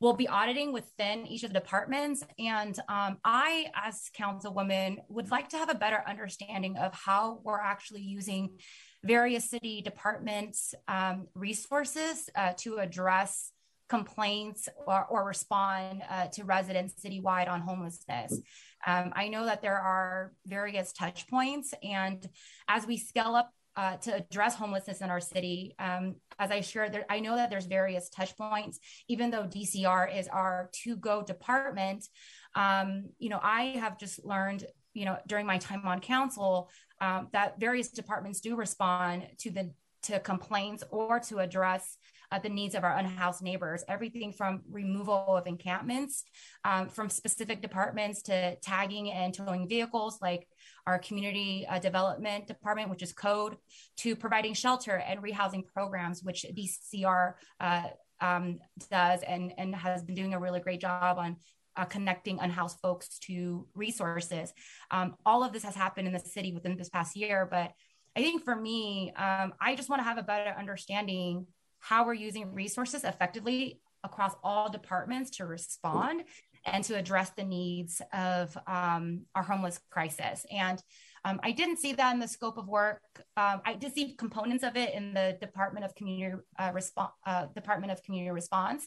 will 0.00 0.12
be 0.12 0.28
auditing 0.28 0.72
within 0.72 1.26
each 1.26 1.42
of 1.42 1.52
the 1.52 1.58
departments. 1.58 2.22
And 2.38 2.78
um, 2.88 3.18
I, 3.24 3.66
as 3.74 4.10
councilwoman, 4.18 4.96
would 5.08 5.30
like 5.30 5.48
to 5.50 5.58
have 5.58 5.70
a 5.70 5.74
better 5.74 6.02
understanding 6.06 6.76
of 6.76 6.92
how 6.92 7.40
we're 7.42 7.60
actually 7.60 8.02
using 8.02 8.58
various 9.04 9.48
city 9.48 9.80
departments 9.82 10.74
um, 10.88 11.28
resources 11.34 12.28
uh, 12.34 12.52
to 12.58 12.76
address 12.78 13.52
complaints 13.88 14.68
or, 14.86 15.06
or 15.06 15.24
respond 15.24 16.02
uh, 16.10 16.26
to 16.26 16.44
residents 16.44 16.94
citywide 17.02 17.48
on 17.48 17.60
homelessness. 17.60 18.38
Um, 18.86 19.12
I 19.14 19.28
know 19.28 19.46
that 19.46 19.62
there 19.62 19.78
are 19.78 20.32
various 20.46 20.92
touch 20.92 21.28
points, 21.28 21.72
and 21.82 22.26
as 22.68 22.86
we 22.86 22.96
scale 22.96 23.34
up 23.34 23.50
uh, 23.76 23.96
to 23.98 24.14
address 24.14 24.54
homelessness 24.54 25.00
in 25.00 25.10
our 25.10 25.20
city. 25.20 25.74
Um, 25.78 26.16
as 26.38 26.50
I 26.50 26.60
shared, 26.60 26.92
there, 26.92 27.04
I 27.10 27.20
know 27.20 27.36
that 27.36 27.50
there's 27.50 27.66
various 27.66 28.08
touch 28.08 28.36
points. 28.36 28.78
Even 29.08 29.30
though 29.30 29.44
DCR 29.44 30.18
is 30.18 30.28
our 30.28 30.70
to-go 30.82 31.22
department, 31.22 32.06
um, 32.54 33.10
you 33.18 33.28
know, 33.28 33.40
I 33.42 33.76
have 33.78 33.98
just 33.98 34.24
learned, 34.24 34.64
you 34.94 35.04
know, 35.04 35.18
during 35.26 35.46
my 35.46 35.58
time 35.58 35.86
on 35.86 36.00
council, 36.00 36.70
um, 37.00 37.28
that 37.32 37.60
various 37.60 37.90
departments 37.90 38.40
do 38.40 38.56
respond 38.56 39.28
to 39.38 39.50
the 39.50 39.70
to 40.04 40.20
complaints 40.20 40.84
or 40.90 41.18
to 41.18 41.38
address 41.38 41.98
uh, 42.32 42.38
the 42.38 42.48
needs 42.48 42.74
of 42.74 42.84
our 42.84 42.96
unhoused 42.96 43.42
neighbors. 43.42 43.84
Everything 43.88 44.32
from 44.32 44.62
removal 44.70 45.36
of 45.36 45.46
encampments 45.46 46.24
um, 46.64 46.88
from 46.88 47.08
specific 47.08 47.62
departments 47.62 48.22
to 48.22 48.56
tagging 48.56 49.10
and 49.10 49.34
towing 49.34 49.68
vehicles, 49.68 50.18
like 50.20 50.46
our 50.86 50.98
community 50.98 51.66
uh, 51.68 51.78
development 51.78 52.46
department, 52.46 52.90
which 52.90 53.02
is 53.02 53.12
code, 53.12 53.56
to 53.98 54.16
providing 54.16 54.54
shelter 54.54 54.96
and 54.96 55.22
rehousing 55.22 55.64
programs, 55.66 56.22
which 56.22 56.44
DCR 56.54 57.34
uh, 57.60 57.82
um, 58.20 58.58
does 58.90 59.22
and, 59.22 59.52
and 59.58 59.74
has 59.74 60.02
been 60.02 60.14
doing 60.14 60.34
a 60.34 60.40
really 60.40 60.60
great 60.60 60.80
job 60.80 61.18
on 61.18 61.36
uh, 61.76 61.84
connecting 61.84 62.38
unhoused 62.40 62.78
folks 62.80 63.18
to 63.18 63.66
resources. 63.74 64.52
Um, 64.90 65.14
all 65.26 65.44
of 65.44 65.52
this 65.52 65.62
has 65.64 65.74
happened 65.74 66.06
in 66.06 66.14
the 66.14 66.20
city 66.20 66.52
within 66.52 66.76
this 66.76 66.88
past 66.88 67.16
year, 67.16 67.46
but 67.50 67.72
I 68.16 68.20
think 68.20 68.44
for 68.44 68.56
me, 68.56 69.12
um, 69.14 69.52
I 69.60 69.76
just 69.76 69.90
want 69.90 70.00
to 70.00 70.04
have 70.04 70.16
a 70.16 70.22
better 70.22 70.54
understanding 70.58 71.46
how 71.80 72.04
we're 72.04 72.14
using 72.14 72.52
resources 72.52 73.04
effectively 73.04 73.80
across 74.04 74.34
all 74.42 74.70
departments 74.70 75.30
to 75.30 75.46
respond 75.46 76.22
and 76.64 76.82
to 76.84 76.96
address 76.96 77.30
the 77.36 77.44
needs 77.44 78.02
of 78.12 78.56
um, 78.66 79.22
our 79.34 79.42
homeless 79.42 79.78
crisis. 79.90 80.44
And 80.50 80.82
um, 81.24 81.40
I 81.42 81.52
didn't 81.52 81.78
see 81.78 81.92
that 81.92 82.14
in 82.14 82.20
the 82.20 82.28
scope 82.28 82.56
of 82.56 82.68
work. 82.68 83.00
Um, 83.36 83.60
I 83.64 83.74
did 83.74 83.92
see 83.94 84.14
components 84.14 84.62
of 84.62 84.76
it 84.76 84.94
in 84.94 85.12
the 85.12 85.36
Department 85.40 85.84
of 85.84 85.94
Community 85.94 86.36
uh, 86.58 86.70
Response, 86.72 87.10
uh, 87.26 87.46
Department 87.46 87.92
of 87.92 88.02
Community 88.04 88.30
Response, 88.30 88.86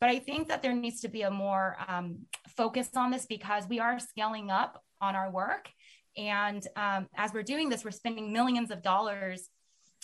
but 0.00 0.10
I 0.10 0.18
think 0.18 0.48
that 0.48 0.62
there 0.62 0.74
needs 0.74 1.00
to 1.00 1.08
be 1.08 1.22
a 1.22 1.30
more 1.30 1.76
um, 1.88 2.20
focus 2.56 2.90
on 2.94 3.10
this 3.10 3.24
because 3.24 3.66
we 3.68 3.80
are 3.80 3.98
scaling 3.98 4.50
up 4.50 4.82
on 5.00 5.16
our 5.16 5.30
work, 5.30 5.70
and 6.16 6.66
um, 6.76 7.08
as 7.16 7.32
we're 7.32 7.42
doing 7.42 7.70
this, 7.70 7.84
we're 7.84 7.90
spending 7.90 8.34
millions 8.34 8.70
of 8.70 8.82
dollars 8.82 9.48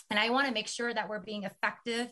and 0.09 0.19
I 0.19 0.29
want 0.29 0.47
to 0.47 0.53
make 0.53 0.67
sure 0.67 0.93
that 0.93 1.09
we're 1.09 1.19
being 1.19 1.43
effective 1.43 2.07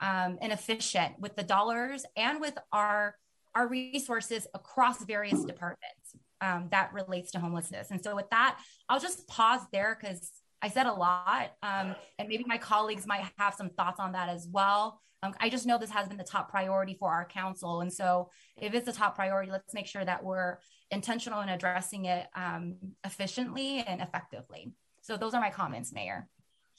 um, 0.00 0.38
and 0.40 0.52
efficient 0.52 1.18
with 1.18 1.36
the 1.36 1.42
dollars 1.42 2.04
and 2.16 2.40
with 2.40 2.56
our 2.72 3.16
our 3.54 3.66
resources 3.66 4.46
across 4.54 5.04
various 5.04 5.44
departments 5.44 6.14
um, 6.40 6.68
that 6.70 6.92
relates 6.92 7.32
to 7.32 7.40
homelessness. 7.40 7.90
And 7.90 8.02
so, 8.02 8.14
with 8.14 8.30
that, 8.30 8.60
I'll 8.88 9.00
just 9.00 9.26
pause 9.28 9.60
there 9.72 9.98
because 10.00 10.30
I 10.62 10.68
said 10.68 10.86
a 10.86 10.92
lot, 10.92 11.52
um, 11.62 11.94
and 12.18 12.28
maybe 12.28 12.44
my 12.46 12.58
colleagues 12.58 13.06
might 13.06 13.24
have 13.38 13.54
some 13.54 13.70
thoughts 13.70 13.98
on 13.98 14.12
that 14.12 14.28
as 14.28 14.46
well. 14.50 15.00
Um, 15.22 15.34
I 15.40 15.50
just 15.50 15.66
know 15.66 15.78
this 15.78 15.90
has 15.90 16.08
been 16.08 16.16
the 16.16 16.24
top 16.24 16.50
priority 16.50 16.96
for 16.98 17.10
our 17.10 17.26
council, 17.26 17.80
and 17.80 17.92
so 17.92 18.30
if 18.56 18.74
it's 18.74 18.88
a 18.88 18.92
top 18.92 19.16
priority, 19.16 19.50
let's 19.50 19.74
make 19.74 19.86
sure 19.86 20.04
that 20.04 20.22
we're 20.22 20.58
intentional 20.90 21.40
in 21.40 21.48
addressing 21.48 22.06
it 22.06 22.26
um, 22.34 22.76
efficiently 23.04 23.84
and 23.86 24.00
effectively. 24.00 24.72
So, 25.02 25.16
those 25.16 25.34
are 25.34 25.40
my 25.40 25.50
comments, 25.50 25.92
Mayor. 25.92 26.28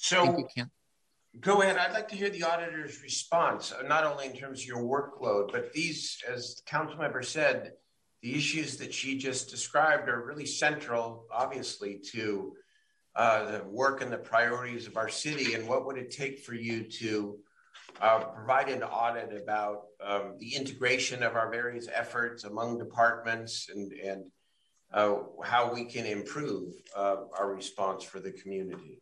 So 0.01 0.48
go 1.39 1.62
ahead. 1.62 1.77
I'd 1.77 1.93
like 1.93 2.08
to 2.08 2.15
hear 2.15 2.31
the 2.31 2.43
auditor's 2.43 3.03
response, 3.03 3.72
uh, 3.72 3.84
not 3.84 4.03
only 4.03 4.25
in 4.25 4.36
terms 4.36 4.62
of 4.62 4.65
your 4.65 4.79
workload, 4.79 5.51
but 5.51 5.72
these, 5.74 6.17
as 6.27 6.55
the 6.55 6.63
council 6.63 6.98
member 6.98 7.22
said, 7.22 7.74
the 8.24 8.36
issues 8.36 8.77
that 8.77 8.91
she 8.91 9.20
just 9.20 9.51
described 9.51 10.10
are 10.10 10.25
really 10.25 10.48
central, 10.48 11.25
obviously, 11.31 12.00
to 12.13 12.55
uh, 13.15 13.51
the 13.51 13.63
work 13.65 14.01
and 14.01 14.12
the 14.12 14.17
priorities 14.17 14.88
of 14.88 14.98
our 14.98 15.08
city. 15.08 15.53
And 15.53 15.67
what 15.67 15.86
would 15.86 15.98
it 15.98 16.10
take 16.10 16.39
for 16.39 16.55
you 16.55 16.84
to 16.84 17.38
uh, 18.01 18.20
provide 18.22 18.70
an 18.70 18.81
audit 18.81 19.39
about 19.39 19.84
um, 20.03 20.34
the 20.39 20.55
integration 20.55 21.22
of 21.22 21.36
our 21.36 21.51
various 21.51 21.88
efforts 21.93 22.43
among 22.43 22.79
departments 22.79 23.70
and, 23.74 23.93
and 23.93 24.24
uh, 24.93 25.17
how 25.43 25.72
we 25.72 25.86
can 25.86 26.08
improve 26.08 26.74
uh, 26.96 27.17
our 27.38 27.53
response 27.53 28.03
for 28.03 28.20
the 28.20 28.31
community? 28.31 29.00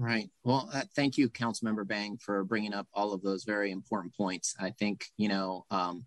Right. 0.00 0.30
Well, 0.44 0.70
uh, 0.72 0.84
thank 0.96 1.18
you, 1.18 1.28
Councilmember 1.28 1.86
Vang, 1.86 2.16
for 2.16 2.42
bringing 2.42 2.72
up 2.72 2.86
all 2.94 3.12
of 3.12 3.20
those 3.20 3.44
very 3.44 3.70
important 3.70 4.16
points. 4.16 4.54
I 4.58 4.70
think, 4.70 5.04
you 5.18 5.28
know, 5.28 5.66
um, 5.70 6.06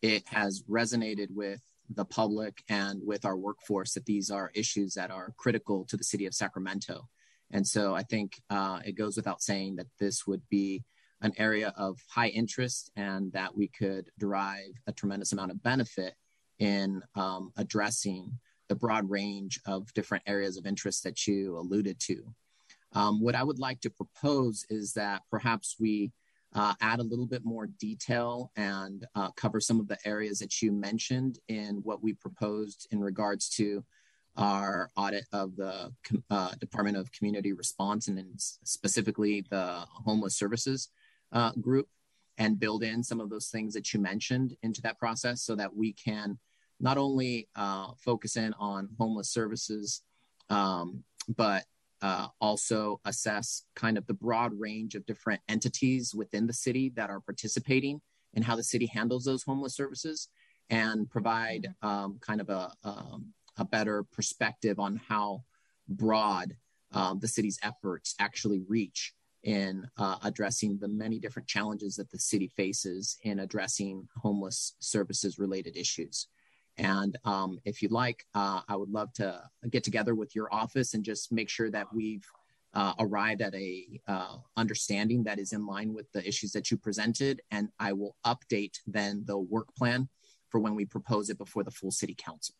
it 0.00 0.22
has 0.28 0.62
resonated 0.70 1.26
with 1.28 1.60
the 1.90 2.04
public 2.04 2.62
and 2.68 3.00
with 3.04 3.24
our 3.24 3.36
workforce 3.36 3.94
that 3.94 4.06
these 4.06 4.30
are 4.30 4.52
issues 4.54 4.94
that 4.94 5.10
are 5.10 5.34
critical 5.38 5.84
to 5.86 5.96
the 5.96 6.04
city 6.04 6.24
of 6.26 6.34
Sacramento. 6.34 7.08
And 7.50 7.66
so 7.66 7.96
I 7.96 8.04
think 8.04 8.40
uh, 8.48 8.78
it 8.84 8.92
goes 8.92 9.16
without 9.16 9.42
saying 9.42 9.74
that 9.74 9.88
this 9.98 10.24
would 10.24 10.42
be 10.48 10.84
an 11.20 11.32
area 11.36 11.74
of 11.76 11.98
high 12.08 12.28
interest 12.28 12.92
and 12.94 13.32
that 13.32 13.56
we 13.56 13.66
could 13.66 14.08
derive 14.20 14.70
a 14.86 14.92
tremendous 14.92 15.32
amount 15.32 15.50
of 15.50 15.60
benefit 15.64 16.14
in 16.60 17.02
um, 17.16 17.50
addressing 17.56 18.38
the 18.68 18.76
broad 18.76 19.10
range 19.10 19.58
of 19.66 19.92
different 19.94 20.22
areas 20.28 20.56
of 20.56 20.64
interest 20.64 21.02
that 21.02 21.26
you 21.26 21.58
alluded 21.58 21.98
to. 21.98 22.32
Um, 22.94 23.20
what 23.20 23.34
I 23.34 23.42
would 23.42 23.58
like 23.58 23.80
to 23.82 23.90
propose 23.90 24.66
is 24.68 24.92
that 24.94 25.22
perhaps 25.30 25.76
we 25.80 26.12
uh, 26.54 26.74
add 26.80 27.00
a 27.00 27.04
little 27.04 27.26
bit 27.26 27.44
more 27.44 27.66
detail 27.66 28.50
and 28.56 29.06
uh, 29.14 29.30
cover 29.32 29.60
some 29.60 29.80
of 29.80 29.88
the 29.88 29.98
areas 30.04 30.38
that 30.40 30.60
you 30.60 30.70
mentioned 30.70 31.38
in 31.48 31.76
what 31.82 32.02
we 32.02 32.12
proposed 32.12 32.86
in 32.90 33.00
regards 33.00 33.48
to 33.48 33.82
our 34.36 34.90
audit 34.96 35.24
of 35.32 35.56
the 35.56 35.92
uh, 36.30 36.50
Department 36.60 36.96
of 36.96 37.12
Community 37.12 37.52
Response 37.52 38.08
and 38.08 38.34
specifically 38.38 39.44
the 39.50 39.84
homeless 39.88 40.36
services 40.36 40.88
uh, 41.32 41.52
group 41.60 41.88
and 42.38 42.58
build 42.58 42.82
in 42.82 43.02
some 43.02 43.20
of 43.20 43.30
those 43.30 43.48
things 43.48 43.74
that 43.74 43.92
you 43.92 44.00
mentioned 44.00 44.56
into 44.62 44.80
that 44.82 44.98
process 44.98 45.42
so 45.42 45.54
that 45.54 45.74
we 45.74 45.92
can 45.92 46.38
not 46.80 46.98
only 46.98 47.48
uh, 47.56 47.88
focus 47.98 48.36
in 48.36 48.54
on 48.58 48.88
homeless 48.98 49.30
services, 49.30 50.02
um, 50.50 51.04
but 51.36 51.64
uh, 52.02 52.26
also 52.40 53.00
assess 53.04 53.62
kind 53.74 53.96
of 53.96 54.06
the 54.06 54.14
broad 54.14 54.52
range 54.58 54.94
of 54.94 55.06
different 55.06 55.40
entities 55.48 56.14
within 56.14 56.46
the 56.46 56.52
city 56.52 56.92
that 56.96 57.10
are 57.10 57.20
participating 57.20 58.00
and 58.34 58.44
how 58.44 58.56
the 58.56 58.64
city 58.64 58.86
handles 58.86 59.24
those 59.24 59.44
homeless 59.44 59.74
services 59.74 60.28
and 60.68 61.08
provide 61.10 61.74
mm-hmm. 61.82 61.88
um, 61.88 62.18
kind 62.20 62.40
of 62.40 62.50
a, 62.50 62.70
um, 62.84 63.26
a 63.56 63.64
better 63.64 64.04
perspective 64.12 64.78
on 64.78 65.00
how 65.08 65.42
broad 65.88 66.56
um, 66.92 67.18
the 67.20 67.28
city's 67.28 67.58
efforts 67.62 68.14
actually 68.18 68.62
reach 68.68 69.14
in 69.44 69.86
uh, 69.98 70.16
addressing 70.22 70.78
the 70.78 70.88
many 70.88 71.18
different 71.18 71.48
challenges 71.48 71.96
that 71.96 72.10
the 72.10 72.18
city 72.18 72.48
faces 72.56 73.16
in 73.24 73.40
addressing 73.40 74.08
homeless 74.16 74.74
services 74.78 75.38
related 75.38 75.76
issues. 75.76 76.28
And 76.82 77.16
um, 77.24 77.60
if 77.64 77.80
you'd 77.80 77.92
like, 77.92 78.26
uh, 78.34 78.60
I 78.68 78.74
would 78.74 78.90
love 78.90 79.12
to 79.14 79.40
get 79.70 79.84
together 79.84 80.16
with 80.16 80.34
your 80.34 80.52
office 80.52 80.94
and 80.94 81.04
just 81.04 81.30
make 81.30 81.48
sure 81.48 81.70
that 81.70 81.86
we've 81.94 82.26
uh, 82.74 82.94
arrived 82.98 83.40
at 83.40 83.54
a 83.54 84.00
uh, 84.08 84.36
understanding 84.56 85.22
that 85.24 85.38
is 85.38 85.52
in 85.52 85.64
line 85.64 85.94
with 85.94 86.10
the 86.12 86.26
issues 86.26 86.50
that 86.52 86.70
you 86.70 86.76
presented. 86.76 87.40
And 87.52 87.68
I 87.78 87.92
will 87.92 88.16
update 88.26 88.80
then 88.86 89.22
the 89.26 89.38
work 89.38 89.74
plan 89.76 90.08
for 90.48 90.58
when 90.58 90.74
we 90.74 90.84
propose 90.84 91.30
it 91.30 91.38
before 91.38 91.62
the 91.62 91.70
full 91.70 91.92
city 91.92 92.16
council. 92.18 92.56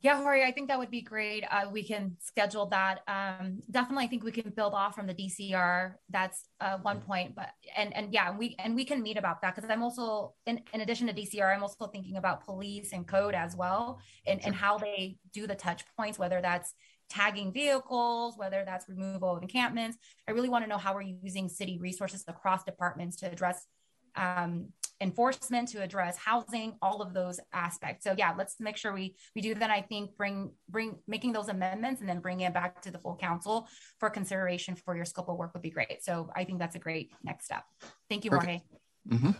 Yeah, 0.00 0.16
Jorge, 0.16 0.44
I 0.44 0.52
think 0.52 0.68
that 0.68 0.78
would 0.78 0.92
be 0.92 1.02
great. 1.02 1.42
Uh, 1.50 1.64
we 1.72 1.82
can 1.82 2.16
schedule 2.20 2.66
that. 2.66 3.00
Um, 3.08 3.58
definitely, 3.68 4.04
I 4.04 4.06
think 4.06 4.22
we 4.22 4.30
can 4.30 4.50
build 4.50 4.72
off 4.72 4.94
from 4.94 5.08
the 5.08 5.14
DCR. 5.14 5.94
That's 6.08 6.48
uh, 6.60 6.78
one 6.82 7.00
point, 7.00 7.34
but 7.34 7.48
and 7.76 7.94
and 7.96 8.12
yeah, 8.12 8.36
we 8.36 8.54
and 8.60 8.76
we 8.76 8.84
can 8.84 9.02
meet 9.02 9.16
about 9.16 9.42
that 9.42 9.56
because 9.56 9.68
I'm 9.68 9.82
also 9.82 10.34
in, 10.46 10.60
in 10.72 10.82
addition 10.82 11.08
to 11.08 11.12
DCR, 11.12 11.52
I'm 11.52 11.62
also 11.62 11.88
thinking 11.88 12.16
about 12.16 12.44
police 12.44 12.92
and 12.92 13.08
code 13.08 13.34
as 13.34 13.56
well, 13.56 13.98
and 14.24 14.40
and 14.44 14.54
how 14.54 14.78
they 14.78 15.16
do 15.32 15.48
the 15.48 15.56
touch 15.56 15.82
points, 15.96 16.16
whether 16.16 16.40
that's 16.40 16.74
tagging 17.10 17.52
vehicles, 17.52 18.34
whether 18.36 18.62
that's 18.64 18.88
removal 18.88 19.36
of 19.36 19.42
encampments. 19.42 19.98
I 20.28 20.30
really 20.30 20.48
want 20.48 20.64
to 20.64 20.68
know 20.68 20.78
how 20.78 20.94
we're 20.94 21.02
using 21.02 21.48
city 21.48 21.76
resources 21.80 22.24
across 22.28 22.62
departments 22.62 23.16
to 23.16 23.32
address 23.32 23.66
um, 24.14 24.68
enforcement 25.00 25.68
to 25.68 25.82
address 25.82 26.16
housing 26.16 26.74
all 26.82 27.00
of 27.00 27.14
those 27.14 27.38
aspects 27.52 28.04
so 28.04 28.14
yeah 28.18 28.34
let's 28.36 28.58
make 28.60 28.76
sure 28.76 28.92
we 28.92 29.14
we 29.34 29.40
do 29.40 29.54
that 29.54 29.70
i 29.70 29.80
think 29.80 30.16
bring 30.16 30.50
bring 30.68 30.96
making 31.06 31.32
those 31.32 31.48
amendments 31.48 32.00
and 32.00 32.08
then 32.08 32.20
bring 32.20 32.40
it 32.40 32.52
back 32.52 32.82
to 32.82 32.90
the 32.90 32.98
full 32.98 33.16
council 33.16 33.68
for 33.98 34.10
consideration 34.10 34.74
for 34.74 34.96
your 34.96 35.04
scope 35.04 35.28
of 35.28 35.36
work 35.36 35.52
would 35.54 35.62
be 35.62 35.70
great 35.70 36.02
so 36.02 36.30
i 36.34 36.44
think 36.44 36.58
that's 36.58 36.74
a 36.76 36.80
great 36.80 37.12
next 37.22 37.44
step 37.44 37.64
thank 38.08 38.24
you 38.24 38.30
Jorge. 38.30 38.60
Mm-hmm. 39.08 39.30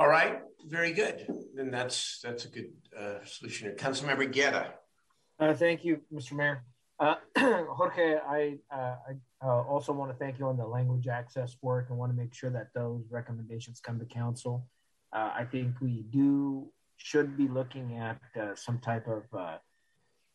All 0.00 0.08
right, 0.08 0.40
very 0.66 0.92
good. 0.92 1.26
Then 1.54 1.70
that's 1.70 2.20
that's 2.22 2.46
a 2.46 2.48
good 2.48 2.72
uh, 2.98 3.22
solution. 3.26 3.74
Councilmember 3.76 4.32
Guerra. 4.32 4.72
Uh, 5.38 5.52
thank 5.52 5.84
you, 5.84 6.00
Mr. 6.10 6.32
Mayor. 6.32 6.64
Uh, 6.98 7.16
Jorge, 7.38 8.16
I, 8.16 8.56
uh, 8.70 8.96
I 9.08 9.12
uh, 9.42 9.62
also 9.62 9.92
want 9.92 10.10
to 10.10 10.16
thank 10.16 10.38
you 10.38 10.46
on 10.46 10.56
the 10.56 10.66
language 10.66 11.08
access 11.08 11.56
work 11.62 11.86
and 11.88 11.98
want 11.98 12.12
to 12.12 12.16
make 12.16 12.34
sure 12.34 12.50
that 12.50 12.68
those 12.74 13.04
recommendations 13.10 13.80
come 13.80 13.98
to 13.98 14.04
council. 14.04 14.66
Uh, 15.12 15.30
I 15.34 15.44
think 15.44 15.74
we 15.80 16.04
do 16.10 16.70
should 16.96 17.36
be 17.36 17.48
looking 17.48 17.96
at 17.96 18.20
uh, 18.38 18.54
some 18.54 18.78
type 18.78 19.06
of 19.08 19.22
uh, 19.36 19.56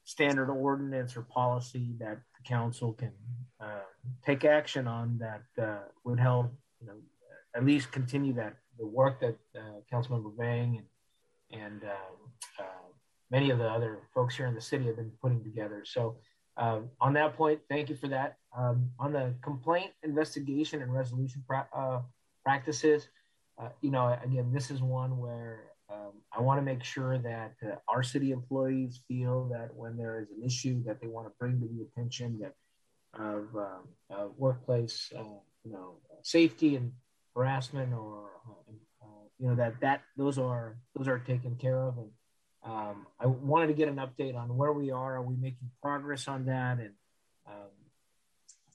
standard 0.03 0.49
ordinance 0.49 1.15
or 1.15 1.21
policy 1.21 1.93
that 1.99 2.17
the 2.37 2.43
council 2.47 2.93
can 2.93 3.11
take 4.25 4.45
action 4.45 4.87
on 4.87 5.19
that 5.19 5.87
would 6.03 6.19
help, 6.19 6.51
you 6.79 6.87
know, 6.87 6.93
at 7.55 7.65
least 7.65 7.91
continue 7.91 8.33
that 8.33 8.55
the 8.77 8.85
work 8.85 9.19
that 9.21 9.37
Councilmember 9.91 10.35
Vang 10.37 10.83
and 11.51 11.61
and 11.61 11.81
many 13.31 13.49
of 13.49 13.57
the 13.57 13.67
other 13.67 13.99
folks 14.13 14.35
here 14.35 14.45
in 14.45 14.53
the 14.53 14.61
city 14.61 14.85
have 14.85 14.97
been 14.97 15.11
putting 15.21 15.43
together. 15.43 15.83
So 15.85 16.17
um, 16.57 16.89
on 17.01 17.13
that 17.13 17.35
point, 17.35 17.59
thank 17.69 17.89
you 17.89 17.95
for 17.95 18.07
that. 18.09 18.37
Um, 18.57 18.89
on 18.99 19.11
the 19.11 19.33
complaint 19.41 19.91
investigation 20.03 20.81
and 20.81 20.93
resolution 20.93 21.43
pra- 21.47 21.67
uh, 21.75 21.99
practices, 22.43 23.07
uh, 23.57 23.69
you 23.81 23.91
know, 23.91 24.17
again, 24.23 24.51
this 24.53 24.71
is 24.71 24.81
one 24.81 25.17
where 25.17 25.71
um, 25.91 26.13
I 26.35 26.41
want 26.41 26.59
to 26.59 26.61
make 26.61 26.83
sure 26.83 27.17
that 27.17 27.53
uh, 27.63 27.75
our 27.87 28.01
city 28.01 28.31
employees 28.31 29.01
feel 29.07 29.49
that 29.49 29.75
when 29.75 29.97
there 29.97 30.21
is 30.21 30.29
an 30.31 30.43
issue 30.43 30.83
that 30.85 31.01
they 31.01 31.07
want 31.07 31.27
to 31.27 31.33
bring 31.39 31.59
to 31.59 31.67
the 31.67 31.83
attention 31.83 32.39
that 32.39 32.53
of 33.21 33.55
uh, 33.55 34.27
workplace, 34.37 35.11
uh, 35.17 35.39
you 35.63 35.71
know, 35.71 35.95
safety 36.21 36.75
and 36.75 36.91
harassment, 37.35 37.93
or 37.93 38.29
uh, 39.01 39.07
you 39.39 39.47
know 39.47 39.55
that 39.55 39.79
that 39.81 40.01
those 40.17 40.37
are 40.37 40.77
those 40.95 41.07
are 41.07 41.19
taken 41.19 41.55
care 41.55 41.81
of 41.81 41.97
and 41.97 42.09
um, 42.65 43.05
I 43.19 43.27
wanted 43.27 43.67
to 43.67 43.73
get 43.73 43.87
an 43.87 43.97
update 43.97 44.35
on 44.35 44.57
where 44.57 44.73
we 44.73 44.89
are. 44.89 45.17
Are 45.17 45.21
we 45.21 45.35
making 45.35 45.69
progress 45.81 46.27
on 46.27 46.45
that? 46.45 46.79
And 46.79 46.93
um, 47.47 47.69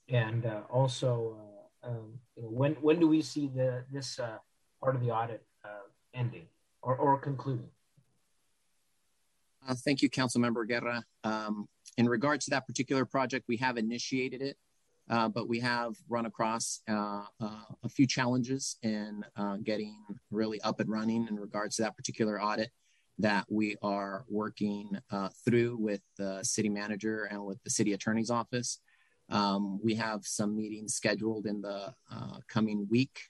and 0.09 0.45
uh, 0.45 0.61
also, 0.69 1.37
uh, 1.83 1.89
um, 1.89 2.19
when 2.35 2.73
when 2.75 2.99
do 2.99 3.07
we 3.07 3.21
see 3.21 3.47
the 3.47 3.83
this 3.91 4.19
uh, 4.19 4.37
part 4.81 4.95
of 4.95 5.01
the 5.01 5.11
audit 5.11 5.43
uh, 5.65 5.87
ending 6.13 6.47
or, 6.81 6.95
or 6.95 7.17
concluding? 7.17 7.69
Thank 9.85 10.01
you, 10.01 10.09
Councilmember 10.09 10.67
Guerra. 10.67 11.03
Um, 11.23 11.67
in 11.97 12.09
regards 12.09 12.45
to 12.45 12.51
that 12.51 12.65
particular 12.65 13.05
project, 13.05 13.45
we 13.47 13.57
have 13.57 13.77
initiated 13.77 14.41
it, 14.41 14.57
but 15.07 15.47
we 15.47 15.59
have 15.59 15.93
run 16.09 16.25
across 16.25 16.81
a 16.87 17.89
few 17.89 18.07
challenges 18.07 18.77
in 18.81 19.23
getting 19.63 20.03
really 20.31 20.59
up 20.61 20.79
and 20.79 20.89
running 20.89 21.27
in 21.27 21.35
regards 21.35 21.75
to 21.75 21.83
that 21.83 21.95
particular 21.95 22.41
audit 22.41 22.71
that 23.21 23.45
we 23.49 23.75
are 23.81 24.25
working 24.29 24.97
uh, 25.11 25.29
through 25.45 25.77
with 25.77 26.01
the 26.17 26.43
city 26.43 26.69
manager 26.69 27.25
and 27.25 27.43
with 27.45 27.61
the 27.63 27.69
city 27.69 27.93
attorney's 27.93 28.29
office. 28.31 28.79
Um, 29.31 29.79
we 29.81 29.95
have 29.95 30.25
some 30.25 30.55
meetings 30.55 30.93
scheduled 30.93 31.45
in 31.45 31.61
the 31.61 31.93
uh, 32.11 32.37
coming 32.47 32.87
week 32.89 33.21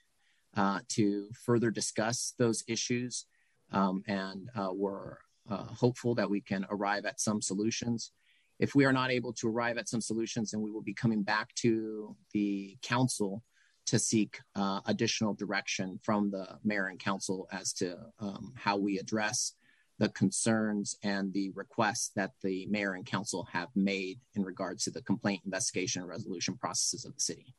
uh, 0.58 0.80
to 0.90 1.30
further 1.46 1.70
discuss 1.72 2.34
those 2.38 2.64
issues, 2.68 3.26
um, 3.72 4.04
and 4.08 4.50
uh, 4.56 4.70
we're 4.74 5.18
uh, 5.50 5.64
hopeful 5.64 6.16
that 6.16 6.30
we 6.30 6.42
can 6.42 6.66
arrive 6.70 7.06
at 7.06 7.20
some 7.20 7.42
solutions. 7.42 8.12
If 8.60 8.76
we 8.76 8.86
are 8.86 8.94
not 8.94 9.12
able 9.12 9.34
to 9.34 9.48
arrive 9.48 9.78
at 9.78 9.88
some 9.88 10.02
solutions, 10.02 10.52
then 10.52 10.62
we 10.62 10.72
will 10.72 10.82
be 10.82 10.94
coming 10.94 11.24
back 11.24 11.54
to 11.56 12.16
the 12.34 12.78
council 12.82 13.44
to 13.88 13.98
seek 13.98 14.40
uh, 14.56 14.82
additional 14.86 15.34
direction 15.34 16.00
from 16.04 16.32
the 16.32 16.48
mayor 16.64 16.88
and 16.88 17.00
council 17.00 17.48
as 17.52 17.74
to 17.74 17.98
um, 18.20 18.54
how 18.56 18.78
we 18.78 18.98
address 18.98 19.54
the 20.02 20.10
concerns 20.10 20.98
and 21.04 21.32
the 21.32 21.52
requests 21.54 22.10
that 22.16 22.32
the 22.42 22.66
mayor 22.72 22.94
and 22.94 23.06
council 23.06 23.48
have 23.52 23.70
made 23.76 24.20
in 24.34 24.44
regards 24.44 24.84
to 24.84 24.90
the 24.90 25.04
complaint 25.04 25.44
investigation 25.46 26.02
and 26.02 26.10
resolution 26.10 26.58
processes 26.58 27.06
of 27.06 27.14
the 27.14 27.22
city. 27.22 27.54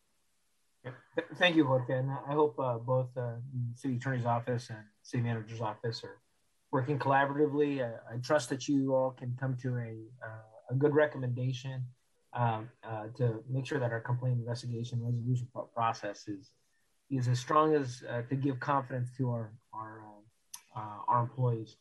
Thank 1.37 1.55
you, 1.55 1.65
Jorge. 1.65 1.95
And 1.95 2.11
I 2.11 2.33
hope 2.33 2.59
uh, 2.59 2.79
both 2.79 3.17
uh, 3.17 3.35
the 3.55 3.77
city 3.77 3.95
attorney's 3.95 4.27
office 4.27 4.71
and 4.71 4.81
city 5.05 5.23
manager's 5.23 5.61
office 5.61 6.03
are 6.03 6.19
working 6.73 6.99
collaboratively. 6.99 7.81
Uh, 7.81 7.99
I 8.13 8.17
trust 8.17 8.49
that 8.49 8.67
you 8.67 8.93
all 8.93 9.13
can 9.13 9.37
come 9.39 9.57
to 9.63 9.77
a, 9.77 10.03
uh, 10.27 10.73
a 10.73 10.75
good 10.75 10.97
recommendation 10.97 11.85
um, 12.33 12.69
uh, 12.83 13.07
to 13.19 13.45
make 13.49 13.67
sure 13.67 13.79
that 13.79 13.93
our 13.93 14.01
complaint 14.01 14.41
investigation 14.41 15.01
resolution 15.01 15.47
process 15.77 16.27
is 16.27 16.51
is 17.09 17.29
as 17.29 17.39
strong 17.39 17.77
as 17.77 18.03
uh, 18.11 18.23
to 18.23 18.35
give 18.35 18.59
confidence 18.59 19.11
to 19.19 19.31
our 19.31 19.53
our 19.73 20.03
our 21.07 21.23
employees. 21.23 21.77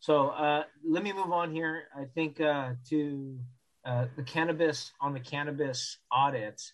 So 0.00 0.28
uh, 0.28 0.64
let 0.82 1.04
me 1.04 1.12
move 1.12 1.30
on 1.30 1.54
here. 1.54 1.84
I 1.94 2.06
think 2.06 2.40
uh, 2.40 2.72
to 2.88 3.38
uh, 3.84 4.06
the 4.16 4.22
cannabis 4.22 4.92
on 5.00 5.12
the 5.12 5.20
cannabis 5.20 5.98
audits. 6.10 6.72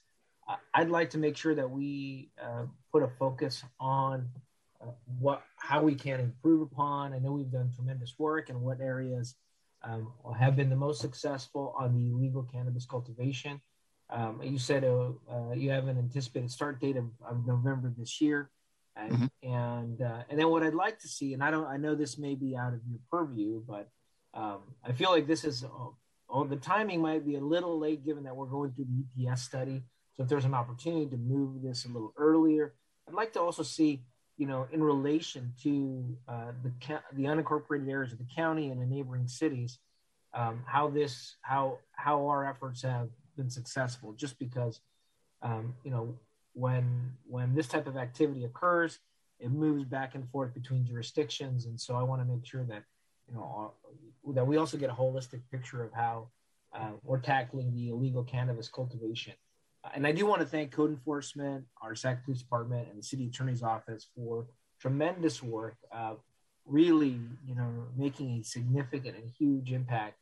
I'd 0.73 0.91
like 0.91 1.11
to 1.11 1.19
make 1.19 1.37
sure 1.37 1.57
that 1.57 1.69
we 1.69 2.31
uh, 2.41 2.67
put 2.93 3.03
a 3.03 3.09
focus 3.19 3.65
on 3.81 4.29
uh, 4.81 4.93
what 5.19 5.43
how 5.57 5.83
we 5.83 5.97
can 5.97 6.21
improve 6.21 6.63
upon. 6.63 7.13
I 7.13 7.19
know 7.19 7.33
we've 7.33 7.51
done 7.51 7.73
tremendous 7.75 8.15
work 8.17 8.49
and 8.49 8.61
what 8.61 8.81
areas 8.81 9.35
um, 9.83 10.13
have 10.39 10.55
been 10.55 10.71
the 10.71 10.77
most 10.77 11.01
successful 11.01 11.75
on 11.77 11.95
the 11.95 12.17
legal 12.17 12.45
cannabis 12.45 12.87
cultivation. 12.87 13.61
Um, 14.09 14.41
you 14.41 14.59
said 14.59 14.85
uh, 14.85 15.53
you 15.53 15.71
have 15.71 15.89
an 15.89 15.99
anticipated 15.99 16.51
start 16.53 16.81
date 16.81 16.97
of, 16.97 17.07
of 17.29 17.45
November 17.45 17.93
this 17.97 18.21
year. 18.21 18.51
And 18.97 19.13
mm-hmm. 19.13 19.53
and, 19.53 20.03
uh, 20.03 20.23
and 20.29 20.39
then 20.39 20.49
what 20.49 20.63
I'd 20.63 20.75
like 20.75 20.99
to 21.01 21.09
see, 21.09 21.35
and 21.35 21.43
I 21.43 21.51
don't, 21.51 21.67
I 21.67 21.77
know 21.77 21.95
this 21.95 22.19
may 22.19 22.35
be 22.35 22.57
out 22.57 22.73
of 22.73 22.81
your 22.89 23.01
purview, 23.11 23.63
but 23.67 23.89
um, 24.35 24.61
I 24.85 24.93
feel 24.93 25.11
like 25.11 25.27
this 25.27 25.45
is, 25.45 25.65
oh, 25.65 25.97
oh, 26.29 26.45
the 26.45 26.57
timing 26.57 27.01
might 27.01 27.27
be 27.27 27.37
a 27.37 27.41
little 27.41 27.79
late 27.79 28.05
given 28.05 28.25
that 28.25 28.37
we're 28.37 28.47
going 28.47 28.73
through 28.73 28.87
the 28.87 29.25
EPS 29.25 29.39
study. 29.39 29.83
So 30.17 30.23
if 30.23 30.29
there's 30.29 30.45
an 30.45 30.55
opportunity 30.55 31.07
to 31.07 31.17
move 31.17 31.63
this 31.63 31.85
a 31.85 31.89
little 31.89 32.13
earlier, 32.17 32.75
I'd 33.09 33.15
like 33.15 33.33
to 33.35 33.41
also 33.41 33.63
see, 33.63 34.03
you 34.37 34.47
know, 34.47 34.67
in 34.73 34.83
relation 34.83 35.53
to 35.63 36.17
uh, 36.29 36.53
the 36.63 36.73
the 37.13 37.25
unincorporated 37.25 37.89
areas 37.89 38.13
of 38.13 38.19
the 38.19 38.27
county 38.35 38.71
and 38.71 38.81
the 38.81 38.87
neighboring 38.87 39.29
cities, 39.29 39.79
um, 40.35 40.63
how 40.67 40.89
this 40.89 41.37
how 41.43 41.79
how 41.93 42.27
our 42.27 42.49
efforts 42.49 42.83
have 42.83 43.09
been 43.37 43.51
successful. 43.51 44.15
Just 44.15 44.39
because, 44.39 44.81
um, 45.43 45.75
you 45.85 45.91
know, 45.91 46.19
when 46.57 47.13
when 47.27 47.55
this 47.55 47.69
type 47.69 47.87
of 47.87 47.97
activity 47.97 48.45
occurs, 48.45 48.99
it 49.39 49.51
moves 49.51 49.85
back 49.85 50.15
and 50.15 50.29
forth 50.31 50.55
between 50.55 50.87
jurisdictions, 50.87 51.67
and 51.67 51.79
so 51.79 51.97
I 51.97 52.03
want 52.03 52.23
to 52.23 52.27
make 52.27 52.47
sure 52.47 52.65
that 52.65 52.83
you 53.29 53.35
know 53.35 53.73
that 54.33 54.47
we 54.47 54.57
also 54.57 54.79
get 54.79 54.89
a 54.89 54.95
holistic 54.95 55.43
picture 55.53 55.85
of 55.85 55.93
how 55.93 56.29
uh, 56.75 56.93
we're 57.05 57.21
tackling 57.21 57.75
the 57.75 57.91
illegal 57.91 58.25
cannabis 58.25 58.69
cultivation. 58.69 59.35
And 59.95 60.05
I 60.07 60.13
do 60.13 60.27
want 60.27 60.41
to 60.41 60.47
thank 60.47 60.73
code 60.73 60.91
enforcement, 60.91 61.65
our 61.81 61.95
Sac 61.95 62.25
Police 62.25 62.41
Department, 62.41 62.89
and 62.91 62.99
the 62.99 63.05
City 63.05 63.27
Attorney's 63.27 63.63
Office 63.63 64.09
for 64.17 64.47
tremendous 64.81 65.43
work, 65.43 65.77
uh, 65.93 66.15
really, 66.65 67.21
you 67.47 67.55
know, 67.55 67.71
making 67.97 68.41
a 68.41 68.43
significant 68.43 69.17
and 69.17 69.31
huge 69.39 69.71
impact, 69.71 70.17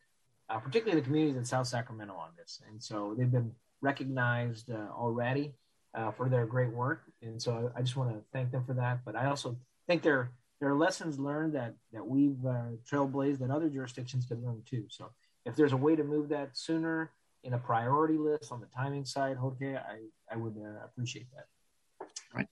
uh, 0.51 0.59
particularly 0.59 0.99
in 0.99 1.03
the 1.03 1.07
communities 1.07 1.37
in 1.39 1.47
South 1.47 1.67
Sacramento 1.67 2.13
on 2.15 2.31
this. 2.37 2.61
And 2.69 2.83
so 2.83 3.15
they've 3.17 3.31
been 3.31 3.53
recognized 3.81 4.71
uh, 4.71 4.89
already 4.93 5.55
uh, 5.95 6.11
for 6.11 6.29
their 6.29 6.47
great 6.47 6.71
work. 6.71 7.03
And 7.23 7.41
so 7.41 7.73
I 7.77 7.83
just 7.83 7.97
want 7.97 8.11
to 8.11 8.23
thank 8.33 8.51
them 8.51 8.65
for 8.65 8.75
that. 8.75 9.05
But 9.05 9.17
I 9.17 9.27
also 9.27 9.57
think 9.87 10.03
there 10.03 10.31
there 10.61 10.69
are 10.69 10.77
lessons 10.77 11.19
learned 11.19 11.55
that 11.55 11.75
that 11.93 12.07
we've 12.07 12.45
uh, 12.47 12.77
trailblazed 12.91 13.39
that 13.39 13.51
other 13.51 13.69
jurisdictions 13.69 14.27
can 14.27 14.45
learn 14.45 14.63
too. 14.65 14.85
So 14.89 15.11
if 15.45 15.57
there's 15.57 15.73
a 15.73 15.77
way 15.77 15.97
to 15.97 16.05
move 16.05 16.29
that 16.31 16.57
sooner 16.57 17.11
in 17.43 17.53
a 17.53 17.59
priority 17.59 18.17
list 18.17 18.51
on 18.51 18.61
the 18.61 18.67
timing 18.75 19.05
side, 19.05 19.37
Jorge, 19.37 19.77
I 19.77 19.99
I 20.31 20.37
would 20.37 20.57
uh, 20.57 20.85
appreciate 20.85 21.27
that. 21.35 22.07
Right. 22.35 22.49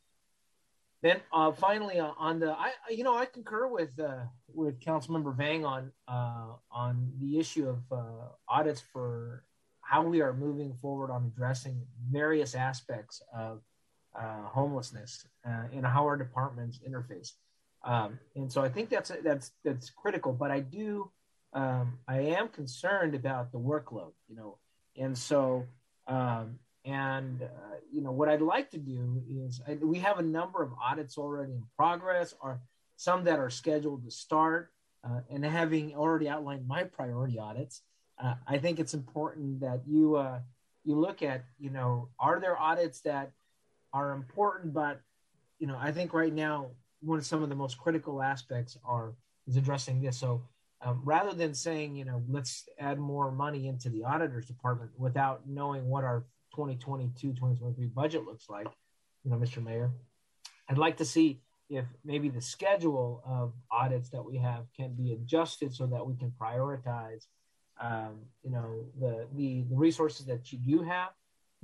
Then 1.02 1.20
uh, 1.32 1.52
finally 1.52 1.98
uh, 1.98 2.12
on 2.18 2.38
the 2.38 2.52
I 2.52 2.72
you 2.90 3.02
know 3.02 3.16
I 3.16 3.24
concur 3.24 3.66
with 3.66 3.98
uh, 3.98 4.24
with 4.52 4.78
Councilmember 4.80 5.34
Vang 5.34 5.64
on 5.64 5.92
uh, 6.06 6.54
on 6.70 7.12
the 7.18 7.38
issue 7.38 7.68
of 7.68 7.80
uh, 7.90 8.28
audits 8.48 8.82
for 8.92 9.44
how 9.92 10.02
we 10.02 10.22
are 10.22 10.32
moving 10.32 10.72
forward 10.80 11.10
on 11.10 11.30
addressing 11.34 11.78
various 12.10 12.54
aspects 12.54 13.20
of 13.36 13.60
uh, 14.18 14.42
homelessness 14.44 15.26
uh, 15.46 15.64
and 15.70 15.84
how 15.84 16.04
our 16.04 16.16
departments 16.16 16.80
interface. 16.88 17.32
Um, 17.84 18.18
and 18.34 18.50
so 18.50 18.62
I 18.62 18.70
think 18.70 18.88
that's 18.88 19.12
that's 19.22 19.52
that's 19.62 19.90
critical. 19.90 20.32
But 20.32 20.50
I 20.50 20.60
do 20.60 21.10
um, 21.52 21.98
I 22.08 22.20
am 22.20 22.48
concerned 22.48 23.14
about 23.14 23.52
the 23.52 23.58
workload, 23.58 24.12
you 24.28 24.34
know, 24.34 24.56
and 24.96 25.16
so 25.16 25.66
um, 26.06 26.58
and 26.86 27.42
uh, 27.42 27.76
you 27.92 28.00
know 28.00 28.12
what 28.12 28.30
I'd 28.30 28.40
like 28.40 28.70
to 28.70 28.78
do 28.78 29.22
is 29.28 29.60
I, 29.68 29.74
we 29.74 29.98
have 29.98 30.18
a 30.18 30.22
number 30.22 30.62
of 30.62 30.72
audits 30.82 31.18
already 31.18 31.52
in 31.52 31.64
progress, 31.76 32.32
or 32.40 32.62
some 32.96 33.24
that 33.24 33.38
are 33.38 33.50
scheduled 33.50 34.04
to 34.06 34.10
start. 34.10 34.70
Uh, 35.04 35.20
and 35.30 35.44
having 35.44 35.96
already 35.96 36.28
outlined 36.28 36.64
my 36.68 36.84
priority 36.84 37.36
audits, 37.36 37.82
uh, 38.18 38.34
I 38.46 38.58
think 38.58 38.78
it's 38.78 38.94
important 38.94 39.60
that 39.60 39.82
you 39.86 40.16
uh, 40.16 40.40
you 40.84 40.96
look 40.96 41.22
at 41.22 41.44
you 41.58 41.70
know 41.70 42.08
are 42.18 42.40
there 42.40 42.58
audits 42.58 43.00
that 43.02 43.32
are 43.92 44.12
important, 44.12 44.72
but 44.74 45.00
you 45.58 45.66
know 45.66 45.76
I 45.78 45.92
think 45.92 46.12
right 46.12 46.32
now 46.32 46.70
one 47.00 47.18
of 47.18 47.26
some 47.26 47.42
of 47.42 47.48
the 47.48 47.54
most 47.54 47.78
critical 47.78 48.22
aspects 48.22 48.76
are 48.84 49.14
is 49.46 49.56
addressing 49.56 50.00
this. 50.00 50.18
So 50.18 50.42
um, 50.80 51.00
rather 51.04 51.32
than 51.32 51.54
saying 51.54 51.96
you 51.96 52.04
know 52.04 52.22
let's 52.28 52.68
add 52.78 52.98
more 52.98 53.30
money 53.30 53.68
into 53.68 53.88
the 53.88 54.04
auditors 54.04 54.46
department 54.46 54.90
without 54.96 55.48
knowing 55.48 55.88
what 55.88 56.04
our 56.04 56.24
2022 56.54 57.30
2023 57.30 57.86
budget 57.86 58.24
looks 58.24 58.48
like, 58.48 58.68
you 59.24 59.30
know, 59.30 59.36
Mr. 59.36 59.62
Mayor, 59.62 59.90
I'd 60.68 60.78
like 60.78 60.98
to 60.98 61.04
see 61.04 61.40
if 61.70 61.86
maybe 62.04 62.28
the 62.28 62.40
schedule 62.40 63.22
of 63.26 63.54
audits 63.70 64.10
that 64.10 64.22
we 64.22 64.36
have 64.36 64.66
can 64.76 64.92
be 64.92 65.12
adjusted 65.12 65.74
so 65.74 65.86
that 65.86 66.06
we 66.06 66.14
can 66.14 66.32
prioritize 66.40 67.26
um, 67.82 68.20
you 68.42 68.50
know 68.50 68.84
the, 68.98 69.26
the, 69.34 69.64
the 69.68 69.76
resources 69.76 70.24
that 70.26 70.52
you 70.52 70.58
do 70.58 70.82
have 70.82 71.10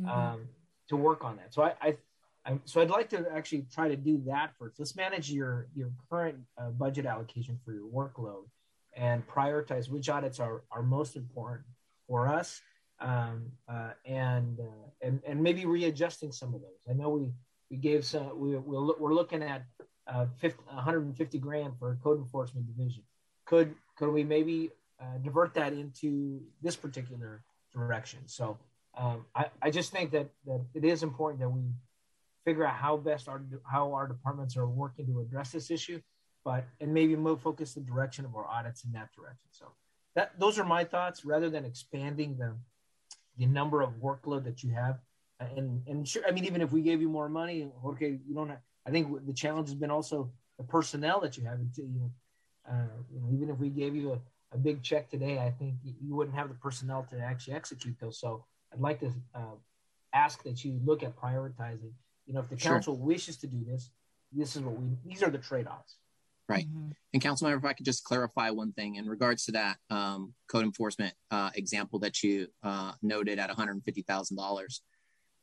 mm-hmm. 0.00 0.10
um, 0.10 0.48
to 0.88 0.96
work 0.96 1.24
on 1.24 1.36
that. 1.36 1.54
So 1.54 1.62
I, 1.62 1.74
I, 1.80 1.96
I, 2.44 2.58
so 2.64 2.80
I'd 2.80 2.90
like 2.90 3.08
to 3.10 3.26
actually 3.32 3.66
try 3.72 3.88
to 3.88 3.96
do 3.96 4.20
that 4.26 4.52
first. 4.58 4.78
Let's 4.78 4.96
manage 4.96 5.30
your 5.30 5.68
your 5.74 5.90
current 6.10 6.38
uh, 6.58 6.70
budget 6.70 7.06
allocation 7.06 7.58
for 7.64 7.72
your 7.72 7.86
workload 7.86 8.44
and 8.96 9.26
prioritize 9.26 9.88
which 9.88 10.08
audits 10.08 10.40
are 10.40 10.62
are 10.70 10.82
most 10.82 11.16
important 11.16 11.66
for 12.08 12.26
us 12.26 12.60
um, 13.00 13.52
uh, 13.68 13.90
and 14.04 14.60
uh, 14.60 15.06
and 15.06 15.20
and 15.26 15.42
maybe 15.42 15.66
readjusting 15.66 16.32
some 16.32 16.54
of 16.54 16.60
those. 16.60 16.82
I 16.90 16.94
know 16.94 17.10
we 17.10 17.30
we 17.70 17.76
gave 17.76 18.04
some 18.04 18.38
we 18.38 18.56
we're, 18.56 18.96
we're 18.98 19.14
looking 19.14 19.42
at 19.42 19.64
uh, 20.06 20.26
50, 20.40 20.58
150 20.66 21.38
grand 21.38 21.74
for 21.78 21.96
code 22.02 22.18
enforcement 22.18 22.66
division. 22.66 23.02
Could 23.44 23.74
could 23.96 24.10
we 24.10 24.24
maybe 24.24 24.70
uh, 25.00 25.18
divert 25.22 25.54
that 25.54 25.72
into 25.72 26.40
this 26.62 26.76
particular 26.76 27.42
direction. 27.72 28.20
So 28.26 28.58
um, 28.96 29.26
I, 29.34 29.46
I 29.62 29.70
just 29.70 29.92
think 29.92 30.10
that, 30.12 30.28
that 30.46 30.64
it 30.74 30.84
is 30.84 31.02
important 31.02 31.40
that 31.40 31.48
we 31.48 31.62
figure 32.44 32.66
out 32.66 32.74
how 32.74 32.96
best 32.96 33.28
our 33.28 33.42
how 33.64 33.92
our 33.92 34.08
departments 34.08 34.56
are 34.56 34.66
working 34.66 35.06
to 35.06 35.20
address 35.20 35.52
this 35.52 35.70
issue, 35.70 36.00
but 36.44 36.64
and 36.80 36.92
maybe 36.92 37.14
move 37.14 37.40
focus 37.40 37.74
the 37.74 37.80
direction 37.80 38.24
of 38.24 38.34
our 38.34 38.46
audits 38.46 38.84
in 38.84 38.92
that 38.92 39.08
direction. 39.14 39.48
So 39.50 39.66
that 40.14 40.38
those 40.38 40.58
are 40.58 40.64
my 40.64 40.84
thoughts 40.84 41.24
rather 41.24 41.50
than 41.50 41.64
expanding 41.64 42.36
the 42.38 42.56
the 43.36 43.46
number 43.46 43.82
of 43.82 43.90
workload 44.00 44.44
that 44.44 44.62
you 44.64 44.70
have. 44.72 44.98
And 45.40 45.82
and 45.86 46.08
sure, 46.08 46.22
I 46.26 46.32
mean 46.32 46.44
even 46.44 46.60
if 46.60 46.72
we 46.72 46.80
gave 46.80 47.00
you 47.00 47.08
more 47.08 47.28
money, 47.28 47.70
okay, 47.84 48.18
you 48.26 48.34
don't. 48.34 48.48
Have, 48.48 48.60
I 48.86 48.90
think 48.90 49.26
the 49.26 49.32
challenge 49.32 49.68
has 49.68 49.76
been 49.76 49.90
also 49.90 50.32
the 50.58 50.64
personnel 50.64 51.20
that 51.20 51.36
you 51.36 51.44
have. 51.44 51.58
You 51.76 52.00
know, 52.00 52.10
uh, 52.68 53.30
even 53.32 53.50
if 53.50 53.58
we 53.58 53.68
gave 53.68 53.94
you 53.94 54.14
a 54.14 54.18
a 54.52 54.58
big 54.58 54.82
check 54.82 55.10
today, 55.10 55.38
I 55.38 55.50
think 55.50 55.74
you 55.82 56.14
wouldn't 56.14 56.36
have 56.36 56.48
the 56.48 56.54
personnel 56.54 57.06
to 57.10 57.18
actually 57.18 57.54
execute 57.54 57.96
those. 58.00 58.18
So 58.18 58.44
I'd 58.72 58.80
like 58.80 59.00
to 59.00 59.12
uh, 59.34 59.56
ask 60.14 60.42
that 60.44 60.64
you 60.64 60.80
look 60.84 61.02
at 61.02 61.16
prioritizing. 61.16 61.92
You 62.26 62.34
know, 62.34 62.40
if 62.40 62.48
the 62.48 62.56
council 62.56 62.94
sure. 62.94 63.04
wishes 63.04 63.36
to 63.38 63.46
do 63.46 63.64
this, 63.64 63.90
this 64.32 64.56
is 64.56 64.62
what 64.62 64.78
we. 64.78 64.88
These 65.04 65.22
are 65.22 65.30
the 65.30 65.38
trade-offs. 65.38 65.96
Right. 66.48 66.66
Mm-hmm. 66.66 66.90
And 67.12 67.22
Councilmember, 67.22 67.58
if 67.58 67.64
I 67.64 67.74
could 67.74 67.84
just 67.84 68.04
clarify 68.04 68.50
one 68.50 68.72
thing 68.72 68.96
in 68.96 69.06
regards 69.06 69.44
to 69.46 69.52
that 69.52 69.76
um, 69.90 70.34
code 70.50 70.64
enforcement 70.64 71.12
uh, 71.30 71.50
example 71.54 71.98
that 72.00 72.22
you 72.22 72.46
uh, 72.62 72.92
noted 73.02 73.38
at 73.38 73.50
$150,000. 73.50 74.80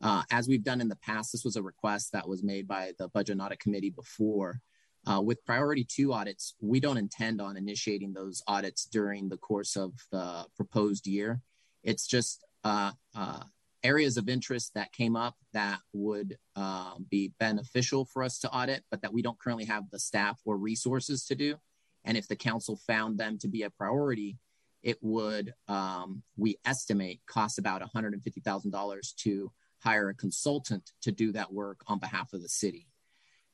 Uh, 0.02 0.24
as 0.32 0.48
we've 0.48 0.64
done 0.64 0.82
in 0.82 0.90
the 0.90 0.98
past, 0.98 1.32
this 1.32 1.46
was 1.46 1.56
a 1.56 1.62
request 1.62 2.12
that 2.12 2.28
was 2.28 2.44
made 2.44 2.68
by 2.68 2.92
the 2.98 3.08
Budget 3.10 3.34
and 3.34 3.42
Audit 3.42 3.60
Committee 3.60 3.92
before. 3.92 4.60
Uh, 5.08 5.22
with 5.22 5.46
priority 5.46 5.84
two 5.84 6.14
audits, 6.14 6.56
we 6.60 6.80
don't 6.80 6.98
intend 6.98 7.40
on 7.40 7.58
initiating 7.58 8.14
those 8.14 8.42
audits 8.48 8.86
during 8.86 9.30
the 9.30 9.38
course 9.38 9.76
of 9.76 9.94
the 10.12 10.46
proposed 10.56 11.06
year. 11.06 11.42
It's 11.84 12.08
just 12.08 12.44
uh, 12.64 12.92
uh, 13.16 13.44
areas 13.84 14.18
of 14.18 14.28
interest 14.28 14.74
that 14.74 14.92
came 14.92 15.16
up 15.16 15.36
that 15.54 15.80
would 15.94 16.38
uh, 16.56 16.96
be 17.10 17.34
beneficial 17.40 18.06
for 18.06 18.24
us 18.24 18.40
to 18.40 18.52
audit, 18.52 18.84
but 18.90 19.04
that 19.04 19.14
we 19.14 19.22
don't 19.22 19.40
currently 19.40 19.66
have 19.66 19.84
the 19.92 20.00
staff 20.00 20.40
or 20.44 20.58
resources 20.58 21.26
to 21.26 21.36
do. 21.36 21.56
And 22.04 22.18
if 22.18 22.28
the 22.28 22.36
council 22.36 22.80
found 22.88 23.20
them 23.20 23.38
to 23.40 23.48
be 23.48 23.62
a 23.62 23.70
priority, 23.70 24.38
it 24.82 24.98
would, 25.02 25.54
um, 25.68 26.24
we 26.36 26.58
estimate, 26.66 27.22
cost 27.28 27.60
about 27.60 27.82
$150,000 27.82 29.16
to 29.18 29.52
hire 29.80 30.10
a 30.10 30.16
consultant 30.16 30.92
to 31.02 31.12
do 31.12 31.32
that 31.34 31.54
work 31.54 31.82
on 31.88 32.00
behalf 32.00 32.34
of 32.34 32.42
the 32.42 32.50
city. 32.50 32.88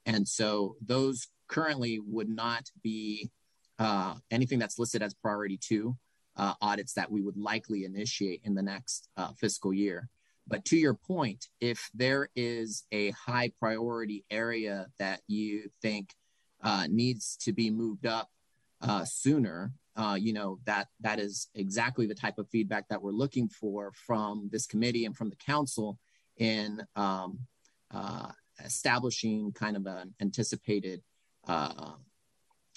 And 0.05 0.27
so 0.27 0.77
those 0.81 1.27
currently 1.51 1.99
would 1.99 2.29
not 2.29 2.71
be 2.81 3.29
uh, 3.77 4.15
anything 4.31 4.57
that's 4.57 4.79
listed 4.79 5.03
as 5.03 5.13
priority 5.13 5.57
two 5.57 5.95
uh, 6.37 6.53
audits 6.61 6.93
that 6.93 7.11
we 7.11 7.21
would 7.21 7.37
likely 7.37 7.83
initiate 7.83 8.41
in 8.43 8.55
the 8.55 8.61
next 8.61 9.09
uh, 9.17 9.31
fiscal 9.37 9.73
year. 9.73 10.07
But 10.47 10.65
to 10.65 10.77
your 10.77 10.95
point, 10.95 11.47
if 11.59 11.89
there 11.93 12.29
is 12.35 12.85
a 12.91 13.11
high 13.11 13.51
priority 13.59 14.25
area 14.31 14.87
that 14.97 15.21
you 15.27 15.69
think 15.81 16.15
uh, 16.63 16.87
needs 16.89 17.37
to 17.41 17.53
be 17.53 17.69
moved 17.69 18.05
up 18.05 18.29
uh, 18.81 19.05
sooner, 19.05 19.73
uh, 19.95 20.17
you 20.19 20.31
know 20.31 20.57
that 20.65 20.87
that 21.01 21.19
is 21.19 21.49
exactly 21.53 22.07
the 22.07 22.15
type 22.15 22.37
of 22.37 22.47
feedback 22.49 22.87
that 22.87 23.01
we're 23.01 23.11
looking 23.11 23.49
for 23.49 23.91
from 24.07 24.49
this 24.51 24.65
committee 24.65 25.05
and 25.05 25.17
from 25.17 25.29
the 25.29 25.35
council 25.35 25.99
in 26.37 26.81
um, 26.95 27.39
establishing 28.63 29.51
kind 29.51 29.75
of 29.75 29.85
an 29.85 30.13
anticipated 30.21 31.01
uh, 31.47 31.93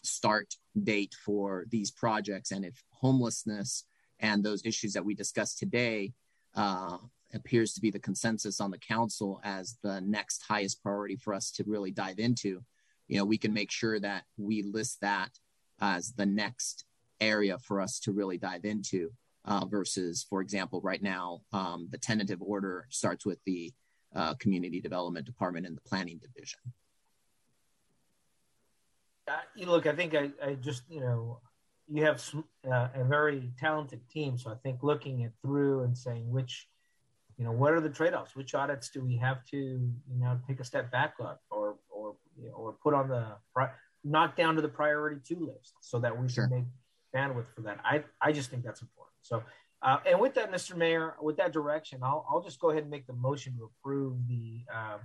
start 0.03 0.55
date 0.83 1.15
for 1.25 1.65
these 1.71 1.91
projects. 1.91 2.51
And 2.51 2.65
if 2.65 2.83
homelessness 2.91 3.85
and 4.21 4.43
those 4.43 4.65
issues 4.65 4.93
that 4.93 5.05
we 5.05 5.15
discussed 5.15 5.59
today 5.59 6.13
uh, 6.55 6.99
appears 7.33 7.75
to 7.75 7.81
be 7.81 7.91
the 7.91 7.99
consensus 7.99 8.61
on 8.61 8.71
the 8.71 8.79
council 8.79 9.41
as 9.45 9.77
the 9.83 10.01
next 10.01 10.43
highest 10.43 10.83
priority 10.83 11.17
for 11.17 11.35
us 11.35 11.51
to 11.53 11.65
really 11.67 11.91
dive 11.91 12.19
into, 12.19 12.63
you 13.09 13.19
know, 13.19 13.25
we 13.25 13.39
can 13.39 13.53
make 13.53 13.71
sure 13.71 13.99
that 14.01 14.25
we 14.37 14.63
list 14.63 15.01
that 15.01 15.31
as 15.81 16.13
the 16.13 16.27
next 16.27 16.85
area 17.21 17.59
for 17.59 17.81
us 17.81 17.99
to 18.01 18.13
really 18.13 18.39
dive 18.39 18.65
into. 18.65 19.11
Uh, 19.47 19.67
versus, 19.67 20.25
for 20.31 20.41
example, 20.41 20.81
right 20.81 21.03
now, 21.03 21.43
um, 21.53 21.87
the 21.91 21.99
tentative 21.99 22.41
order 22.41 22.87
starts 22.89 23.27
with 23.27 23.39
the 23.45 23.71
uh, 24.15 24.33
Community 24.35 24.81
Development 24.81 25.27
Department 25.27 25.67
and 25.67 25.77
the 25.77 25.83
Planning 25.83 26.19
Division. 26.19 26.61
You 29.55 29.67
look, 29.67 29.87
I 29.87 29.95
think 29.95 30.15
I, 30.15 30.31
I 30.45 30.55
just, 30.55 30.83
you 30.89 31.01
know, 31.01 31.41
you 31.89 32.05
have 32.05 32.21
some, 32.21 32.45
uh, 32.67 32.89
a 32.95 33.05
very 33.05 33.51
talented 33.59 34.09
team. 34.11 34.37
So 34.39 34.51
I 34.51 34.55
think 34.63 34.83
looking 34.83 35.21
it 35.21 35.33
through 35.43 35.83
and 35.83 35.97
saying 35.97 36.31
which, 36.31 36.67
you 37.39 37.45
know, 37.45 37.53
what 37.53 37.73
are 37.73 37.81
the 37.81 37.89
trade-offs? 37.89 38.37
Which 38.37 38.55
audits 38.55 38.91
do 38.91 39.03
we 39.03 39.17
have 39.17 39.45
to, 39.47 39.57
you 39.57 40.19
know, 40.19 40.39
take 40.47 40.61
a 40.61 40.65
step 40.65 40.91
back 40.91 41.15
on, 41.21 41.37
or 41.51 41.77
or 41.91 42.17
you 42.41 42.49
know, 42.49 42.55
or 42.55 42.73
put 42.73 42.95
on 42.95 43.09
the 43.09 43.37
knock 44.05 44.37
down 44.37 44.55
to 44.57 44.63
the 44.63 44.69
priority 44.69 45.21
two 45.27 45.47
list, 45.47 45.73
so 45.81 45.99
that 45.99 46.17
we 46.17 46.29
sure. 46.29 46.47
can 46.47 46.57
make 46.57 46.65
bandwidth 47.15 47.47
for 47.55 47.63
that. 47.63 47.81
I 47.85 48.05
I 48.21 48.33
just 48.33 48.51
think 48.51 48.65
that's 48.65 48.83
important. 48.83 49.17
So. 49.23 49.43
Uh, 49.83 49.99
and 50.07 50.19
with 50.19 50.33
that, 50.33 50.51
Mr. 50.51 50.75
Mayor, 50.75 51.15
with 51.21 51.37
that 51.37 51.53
direction, 51.53 52.01
I'll, 52.03 52.25
I'll 52.31 52.41
just 52.41 52.59
go 52.59 52.71
ahead 52.71 52.85
and 52.85 52.91
make 52.91 53.07
the 53.07 53.13
motion 53.13 53.55
to 53.59 53.65
approve 53.65 54.17
the 54.27 54.63
uh, 54.75 54.97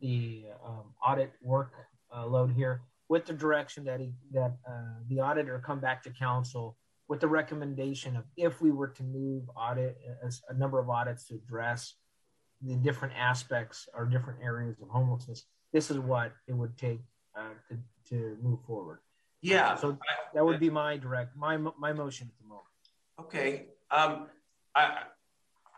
the 0.00 0.46
um, 0.64 0.94
audit 1.06 1.32
work 1.40 1.70
uh, 2.12 2.26
load 2.26 2.50
here 2.50 2.80
with 3.08 3.26
the 3.26 3.32
direction 3.32 3.84
that 3.84 4.00
he 4.00 4.12
that 4.32 4.56
uh, 4.68 4.98
the 5.08 5.20
auditor 5.20 5.62
come 5.64 5.80
back 5.80 6.02
to 6.02 6.10
council 6.10 6.76
with 7.08 7.20
the 7.20 7.28
recommendation 7.28 8.16
of 8.16 8.24
if 8.36 8.60
we 8.60 8.70
were 8.70 8.88
to 8.88 9.02
move 9.02 9.44
audit 9.56 9.96
as 10.24 10.42
a 10.48 10.54
number 10.54 10.78
of 10.78 10.90
audits 10.90 11.26
to 11.28 11.34
address 11.34 11.94
the 12.62 12.74
different 12.76 13.14
aspects 13.16 13.88
or 13.94 14.06
different 14.06 14.40
areas 14.42 14.76
of 14.82 14.88
homelessness, 14.88 15.44
this 15.72 15.90
is 15.90 15.98
what 15.98 16.32
it 16.48 16.52
would 16.52 16.76
take 16.76 17.00
uh, 17.38 17.50
to, 17.68 17.78
to 18.08 18.36
move 18.42 18.58
forward. 18.66 18.98
Yeah. 19.40 19.76
So 19.76 19.98
that 20.34 20.44
would 20.44 20.58
be 20.58 20.70
my 20.70 20.96
direct 20.96 21.36
my 21.36 21.56
my 21.56 21.92
motion 21.92 22.28
at 22.28 22.42
the 22.42 22.48
moment. 22.48 22.64
Okay. 23.20 23.66
Um, 23.90 24.26
I 24.74 25.02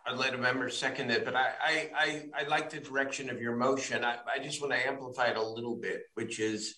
I'd 0.07 0.17
let 0.17 0.33
a 0.33 0.38
member 0.38 0.71
second 0.71 1.11
it, 1.11 1.25
but 1.25 1.35
I 1.35 1.51
I 1.62 1.91
I, 1.95 2.25
I 2.38 2.49
like 2.49 2.71
the 2.71 2.81
direction 2.81 3.29
of 3.29 3.43
your 3.43 3.57
motion. 3.57 4.05
I, 4.05 4.17
I 4.33 4.38
just 4.38 4.62
want 4.62 4.73
to 4.73 4.87
amplify 4.87 5.27
it 5.27 5.37
a 5.37 5.43
little 5.43 5.77
bit, 5.77 6.05
which 6.14 6.41
is 6.41 6.77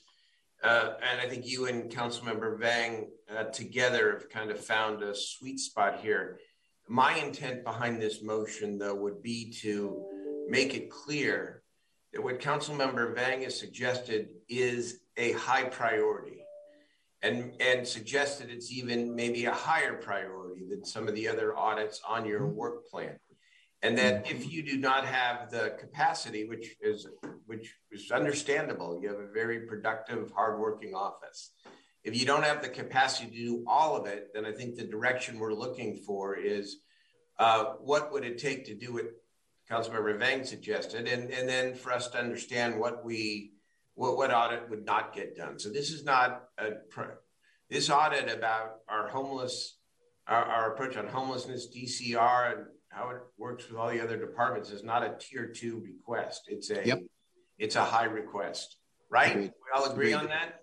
uh, 0.62 0.94
and 1.10 1.20
I 1.20 1.28
think 1.28 1.46
you 1.46 1.66
and 1.66 1.90
Councilmember 1.90 2.58
Vang 2.58 3.08
uh, 3.34 3.44
together 3.44 4.12
have 4.12 4.28
kind 4.28 4.50
of 4.50 4.62
found 4.62 5.02
a 5.02 5.14
sweet 5.14 5.58
spot 5.58 6.00
here. 6.00 6.38
My 6.88 7.16
intent 7.18 7.64
behind 7.64 8.00
this 8.00 8.22
motion, 8.22 8.78
though, 8.78 8.94
would 8.94 9.22
be 9.22 9.52
to 9.60 10.04
make 10.48 10.74
it 10.74 10.90
clear 10.90 11.62
that 12.12 12.22
what 12.22 12.40
Councilmember 12.40 13.14
Vang 13.14 13.42
has 13.42 13.58
suggested 13.58 14.30
is 14.48 15.00
a 15.16 15.32
high 15.32 15.64
priority 15.64 16.42
and, 17.22 17.52
and 17.60 17.86
suggested 17.86 18.50
it's 18.50 18.72
even 18.72 19.14
maybe 19.14 19.44
a 19.44 19.52
higher 19.52 19.94
priority 19.94 20.66
than 20.68 20.84
some 20.84 21.06
of 21.06 21.14
the 21.14 21.28
other 21.28 21.56
audits 21.56 22.00
on 22.06 22.26
your 22.26 22.46
work 22.46 22.86
plan 22.88 23.18
and 23.82 23.96
that 23.98 24.24
mm-hmm. 24.24 24.36
if 24.36 24.52
you 24.52 24.62
do 24.62 24.76
not 24.76 25.04
have 25.04 25.50
the 25.50 25.74
capacity 25.78 26.46
which 26.48 26.76
is 26.80 27.06
which 27.46 27.74
is 27.90 28.10
understandable 28.10 28.98
you 29.02 29.08
have 29.08 29.18
a 29.18 29.32
very 29.32 29.60
productive 29.66 30.30
hardworking 30.34 30.94
office. 30.94 31.52
If 32.02 32.18
you 32.18 32.24
don't 32.24 32.44
have 32.44 32.62
the 32.62 32.68
capacity 32.70 33.30
to 33.30 33.36
do 33.36 33.64
all 33.66 33.96
of 33.96 34.06
it 34.06 34.28
then 34.34 34.46
i 34.46 34.52
think 34.52 34.76
the 34.76 34.84
direction 34.84 35.38
we're 35.38 35.52
looking 35.52 35.96
for 36.06 36.36
is 36.36 36.78
uh, 37.38 37.74
what 37.80 38.12
would 38.12 38.24
it 38.24 38.38
take 38.38 38.66
to 38.66 38.74
do 38.74 38.92
what 38.92 39.06
councilmember 39.70 40.18
vang 40.18 40.44
suggested? 40.44 41.08
And, 41.08 41.30
and 41.30 41.48
then 41.48 41.74
for 41.74 41.92
us 41.92 42.08
to 42.08 42.18
understand 42.18 42.78
what 42.78 43.04
we 43.04 43.52
what, 43.94 44.16
what 44.16 44.32
audit 44.32 44.68
would 44.70 44.84
not 44.84 45.14
get 45.14 45.36
done. 45.36 45.58
So 45.58 45.68
this 45.68 45.90
is 45.90 46.04
not 46.04 46.44
a 46.58 46.70
this 47.68 47.88
audit 47.88 48.30
about 48.30 48.76
our 48.88 49.08
homeless 49.08 49.78
our, 50.26 50.44
our 50.44 50.72
approach 50.72 50.96
on 50.96 51.06
homelessness 51.06 51.68
dcr 51.74 52.52
and 52.52 52.66
how 52.90 53.10
it 53.10 53.18
works 53.38 53.68
with 53.68 53.78
all 53.78 53.88
the 53.88 54.00
other 54.00 54.16
departments 54.16 54.70
is 54.70 54.84
not 54.84 55.02
a 55.02 55.14
tier 55.18 55.46
two 55.46 55.80
request. 55.80 56.42
It's 56.48 56.70
a 56.70 56.84
yep. 56.84 57.00
it's 57.58 57.76
a 57.76 57.84
high 57.84 58.04
request, 58.04 58.76
right? 59.08 59.30
Agreed. 59.30 59.52
We 59.64 59.80
all 59.80 59.90
agree 59.90 60.12
Agreed. 60.12 60.24
on 60.24 60.28
that. 60.28 60.62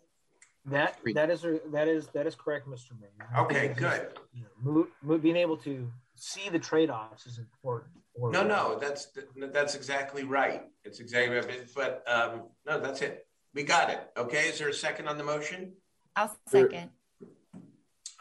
That 0.65 0.99
that 1.15 1.29
is 1.29 1.45
that 1.71 1.87
is 1.87 2.07
that 2.07 2.27
is 2.27 2.35
correct, 2.35 2.67
Mr. 2.67 2.91
Mayor. 2.99 3.43
Okay, 3.43 3.73
good. 3.77 4.09
You 4.33 4.43
know, 4.43 4.87
move, 5.01 5.23
being 5.23 5.37
able 5.37 5.57
to 5.57 5.89
see 6.15 6.49
the 6.49 6.59
trade 6.59 6.89
offs 6.89 7.25
is 7.25 7.37
important. 7.37 7.93
No, 8.19 8.43
no, 8.43 8.77
that's 8.79 9.07
that's 9.53 9.75
exactly 9.75 10.23
right. 10.23 10.63
It's 10.83 10.99
exactly 10.99 11.37
right. 11.37 11.61
But 11.73 12.03
um, 12.07 12.43
no, 12.65 12.79
that's 12.79 13.01
it. 13.01 13.25
We 13.53 13.63
got 13.63 13.89
it. 13.89 14.01
Okay. 14.17 14.49
Is 14.49 14.59
there 14.59 14.69
a 14.69 14.73
second 14.73 15.07
on 15.07 15.17
the 15.17 15.23
motion? 15.23 15.73
I'll 16.15 16.35
second. 16.47 16.89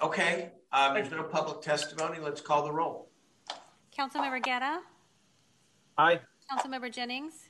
Okay. 0.00 0.52
Um, 0.70 0.94
there's 0.94 1.10
no 1.10 1.24
public 1.24 1.62
testimony. 1.62 2.18
Let's 2.20 2.40
call 2.40 2.64
the 2.64 2.72
roll. 2.72 3.05
Councilmember 3.96 4.42
Guerra? 4.42 4.80
Aye. 5.96 6.20
Councilmember 6.50 6.92
Jennings? 6.92 7.48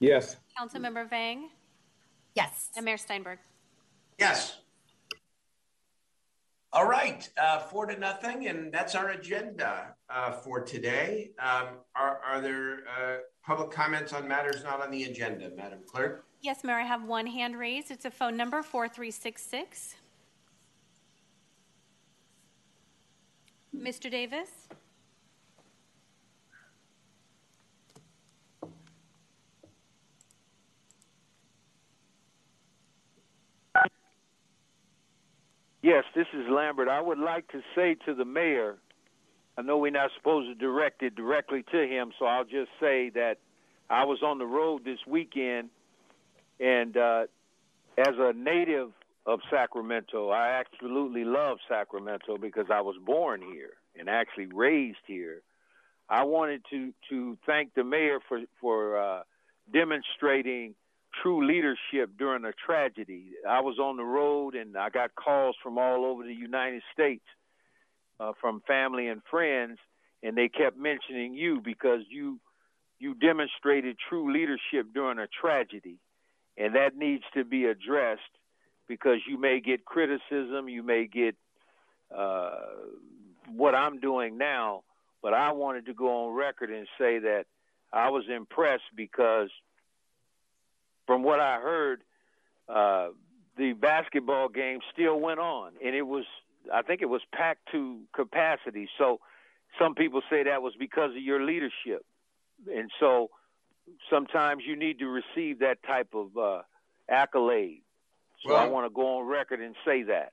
Yes. 0.00 0.36
Councilmember 0.58 1.08
Vang? 1.08 1.50
Yes. 2.34 2.70
And 2.76 2.84
Mayor 2.84 2.96
Steinberg? 2.96 3.38
Yes. 4.18 4.58
All 6.72 6.88
right, 6.88 7.28
uh, 7.40 7.60
four 7.60 7.86
to 7.86 7.96
nothing, 7.96 8.48
and 8.48 8.72
that's 8.72 8.96
our 8.96 9.10
agenda 9.10 9.94
uh, 10.10 10.32
for 10.32 10.60
today. 10.60 11.30
Um, 11.38 11.68
are, 11.94 12.20
are, 12.26 12.40
there 12.40 12.78
uh, 12.88 13.18
public 13.46 13.70
comments 13.70 14.12
on 14.12 14.26
matters 14.26 14.64
not 14.64 14.80
on 14.80 14.90
the 14.90 15.04
agenda, 15.04 15.50
Madam 15.56 15.78
Clerk? 15.86 16.24
Yes, 16.42 16.64
Mayor, 16.64 16.80
I 16.80 16.82
have 16.82 17.04
one 17.04 17.28
hand 17.28 17.56
raised. 17.56 17.92
It's 17.92 18.06
a 18.06 18.10
phone 18.10 18.36
number 18.36 18.60
4366. 18.60 19.94
Mr. 23.76 24.10
Davis? 24.10 24.50
Yes, 35.84 36.04
this 36.14 36.26
is 36.32 36.46
Lambert. 36.48 36.88
I 36.88 36.98
would 36.98 37.18
like 37.18 37.46
to 37.48 37.60
say 37.74 37.94
to 38.06 38.14
the 38.14 38.24
mayor, 38.24 38.78
I 39.58 39.60
know 39.60 39.76
we're 39.76 39.90
not 39.92 40.12
supposed 40.16 40.48
to 40.48 40.54
direct 40.54 41.02
it 41.02 41.14
directly 41.14 41.62
to 41.72 41.86
him, 41.86 42.10
so 42.18 42.24
I'll 42.24 42.46
just 42.46 42.70
say 42.80 43.10
that 43.10 43.34
I 43.90 44.06
was 44.06 44.22
on 44.22 44.38
the 44.38 44.46
road 44.46 44.86
this 44.86 45.00
weekend, 45.06 45.68
and 46.58 46.96
uh, 46.96 47.24
as 47.98 48.14
a 48.18 48.32
native 48.32 48.92
of 49.26 49.40
Sacramento, 49.50 50.30
I 50.30 50.58
absolutely 50.58 51.24
love 51.24 51.58
Sacramento 51.68 52.38
because 52.38 52.68
I 52.72 52.80
was 52.80 52.96
born 53.04 53.42
here 53.42 53.74
and 53.94 54.08
actually 54.08 54.46
raised 54.46 55.04
here. 55.06 55.42
I 56.08 56.24
wanted 56.24 56.62
to 56.70 56.94
to 57.10 57.36
thank 57.44 57.74
the 57.74 57.84
mayor 57.84 58.20
for 58.26 58.40
for 58.58 58.96
uh, 58.96 59.22
demonstrating 59.70 60.76
true 61.22 61.46
leadership 61.46 62.10
during 62.18 62.44
a 62.44 62.52
tragedy. 62.52 63.32
I 63.48 63.60
was 63.60 63.78
on 63.78 63.96
the 63.96 64.04
road 64.04 64.54
and 64.54 64.76
I 64.76 64.90
got 64.90 65.14
calls 65.14 65.56
from 65.62 65.78
all 65.78 66.04
over 66.04 66.24
the 66.24 66.34
United 66.34 66.82
States 66.92 67.24
uh, 68.20 68.32
from 68.40 68.62
family 68.66 69.08
and 69.08 69.22
friends, 69.30 69.78
and 70.22 70.36
they 70.36 70.48
kept 70.48 70.76
mentioning 70.76 71.34
you 71.34 71.60
because 71.60 72.00
you 72.08 72.38
you 72.98 73.14
demonstrated 73.14 73.96
true 74.08 74.32
leadership 74.32 74.94
during 74.94 75.18
a 75.18 75.26
tragedy, 75.26 75.98
and 76.56 76.74
that 76.74 76.96
needs 76.96 77.24
to 77.34 77.44
be 77.44 77.64
addressed 77.64 78.22
because 78.88 79.18
you 79.28 79.38
may 79.38 79.60
get 79.60 79.84
criticism, 79.84 80.68
you 80.68 80.82
may 80.82 81.06
get 81.06 81.34
uh, 82.16 82.52
what 83.48 83.74
I'm 83.74 83.98
doing 83.98 84.38
now, 84.38 84.84
but 85.22 85.34
I 85.34 85.52
wanted 85.52 85.86
to 85.86 85.94
go 85.94 86.26
on 86.26 86.34
record 86.34 86.70
and 86.70 86.86
say 86.98 87.18
that 87.18 87.44
I 87.92 88.10
was 88.10 88.24
impressed 88.28 88.84
because 88.96 89.50
from 91.06 91.22
what 91.22 91.40
I 91.40 91.60
heard, 91.60 92.02
uh, 92.68 93.08
the 93.56 93.72
basketball 93.72 94.48
game 94.48 94.80
still 94.92 95.18
went 95.20 95.40
on, 95.40 95.72
and 95.84 95.94
it 95.94 96.02
was 96.02 96.24
I 96.72 96.82
think 96.82 97.02
it 97.02 97.08
was 97.08 97.20
packed 97.32 97.68
to 97.72 98.00
capacity. 98.14 98.88
So 98.98 99.20
some 99.78 99.94
people 99.94 100.22
say 100.30 100.44
that 100.44 100.62
was 100.62 100.74
because 100.78 101.10
of 101.10 101.22
your 101.22 101.44
leadership, 101.44 102.04
and 102.72 102.90
so 102.98 103.30
sometimes 104.10 104.62
you 104.66 104.76
need 104.76 104.98
to 105.00 105.06
receive 105.06 105.60
that 105.60 105.82
type 105.86 106.14
of 106.14 106.36
uh, 106.36 106.62
accolade. 107.08 107.82
So 108.44 108.52
well, 108.52 108.62
I 108.62 108.66
want 108.66 108.86
to 108.86 108.94
go 108.94 109.18
on 109.18 109.26
record 109.26 109.60
and 109.60 109.74
say 109.84 110.02
that. 110.04 110.32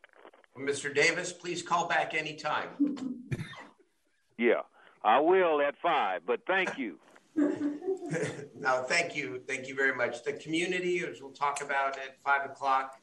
Mr. 0.58 0.94
Davis, 0.94 1.32
please 1.32 1.62
call 1.62 1.88
back 1.88 2.14
anytime. 2.14 2.70
yeah, 4.38 4.62
I 5.04 5.20
will 5.20 5.62
at 5.62 5.76
five, 5.82 6.22
but 6.26 6.42
thank 6.46 6.78
you. 6.78 6.98
no, 7.36 8.84
thank 8.88 9.16
you. 9.16 9.42
Thank 9.48 9.68
you 9.68 9.76
very 9.76 9.96
much. 9.96 10.24
The 10.24 10.34
community, 10.34 11.00
as 11.00 11.22
we'll 11.22 11.32
talk 11.32 11.62
about 11.62 11.98
at 11.98 12.18
five 12.24 12.50
o'clock, 12.50 13.00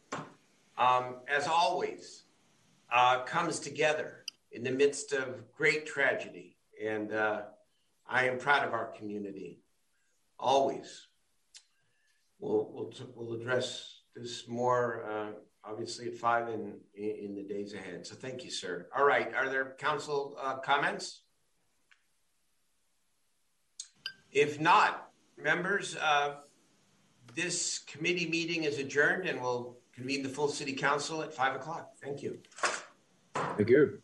um, 0.77 1.17
as 1.29 1.47
always, 1.47 2.25
uh, 2.93 3.23
comes 3.25 3.59
together 3.59 4.25
in 4.53 4.63
the 4.63 4.71
midst 4.71 5.13
of 5.13 5.53
great 5.55 5.87
tragedy. 5.87 6.57
And 6.83 7.13
uh, 7.13 7.43
I 8.09 8.27
am 8.27 8.39
proud 8.39 8.67
of 8.67 8.73
our 8.73 8.87
community, 8.87 9.61
always. 10.39 11.09
We'll, 12.39 12.71
we'll, 12.73 12.93
we'll 13.15 13.41
address 13.41 14.03
this 14.15 14.47
more, 14.47 15.05
uh, 15.11 15.33
obviously, 15.69 16.07
at 16.07 16.15
five 16.15 16.49
in, 16.49 16.75
in 16.95 17.35
the 17.35 17.43
days 17.43 17.75
ahead. 17.75 18.07
So 18.07 18.15
thank 18.15 18.45
you, 18.45 18.51
sir. 18.51 18.89
All 18.97 19.05
right. 19.05 19.35
Are 19.35 19.49
there 19.49 19.75
council 19.79 20.37
uh, 20.41 20.57
comments? 20.59 21.23
If 24.33 24.61
not, 24.61 25.11
members, 25.37 25.97
uh, 25.97 26.37
this 27.35 27.79
committee 27.81 28.29
meeting 28.29 28.65
is 28.65 28.79
adjourned 28.79 29.29
and 29.29 29.41
we'll 29.41 29.77
convene 29.95 30.23
the 30.23 30.29
full 30.29 30.49
city 30.49 30.73
council 30.73 31.23
at 31.23 31.33
five 31.33 31.55
o'clock. 31.55 31.91
Thank 32.03 32.23
you. 32.23 32.39
Thank 33.35 33.69
you. 33.69 34.01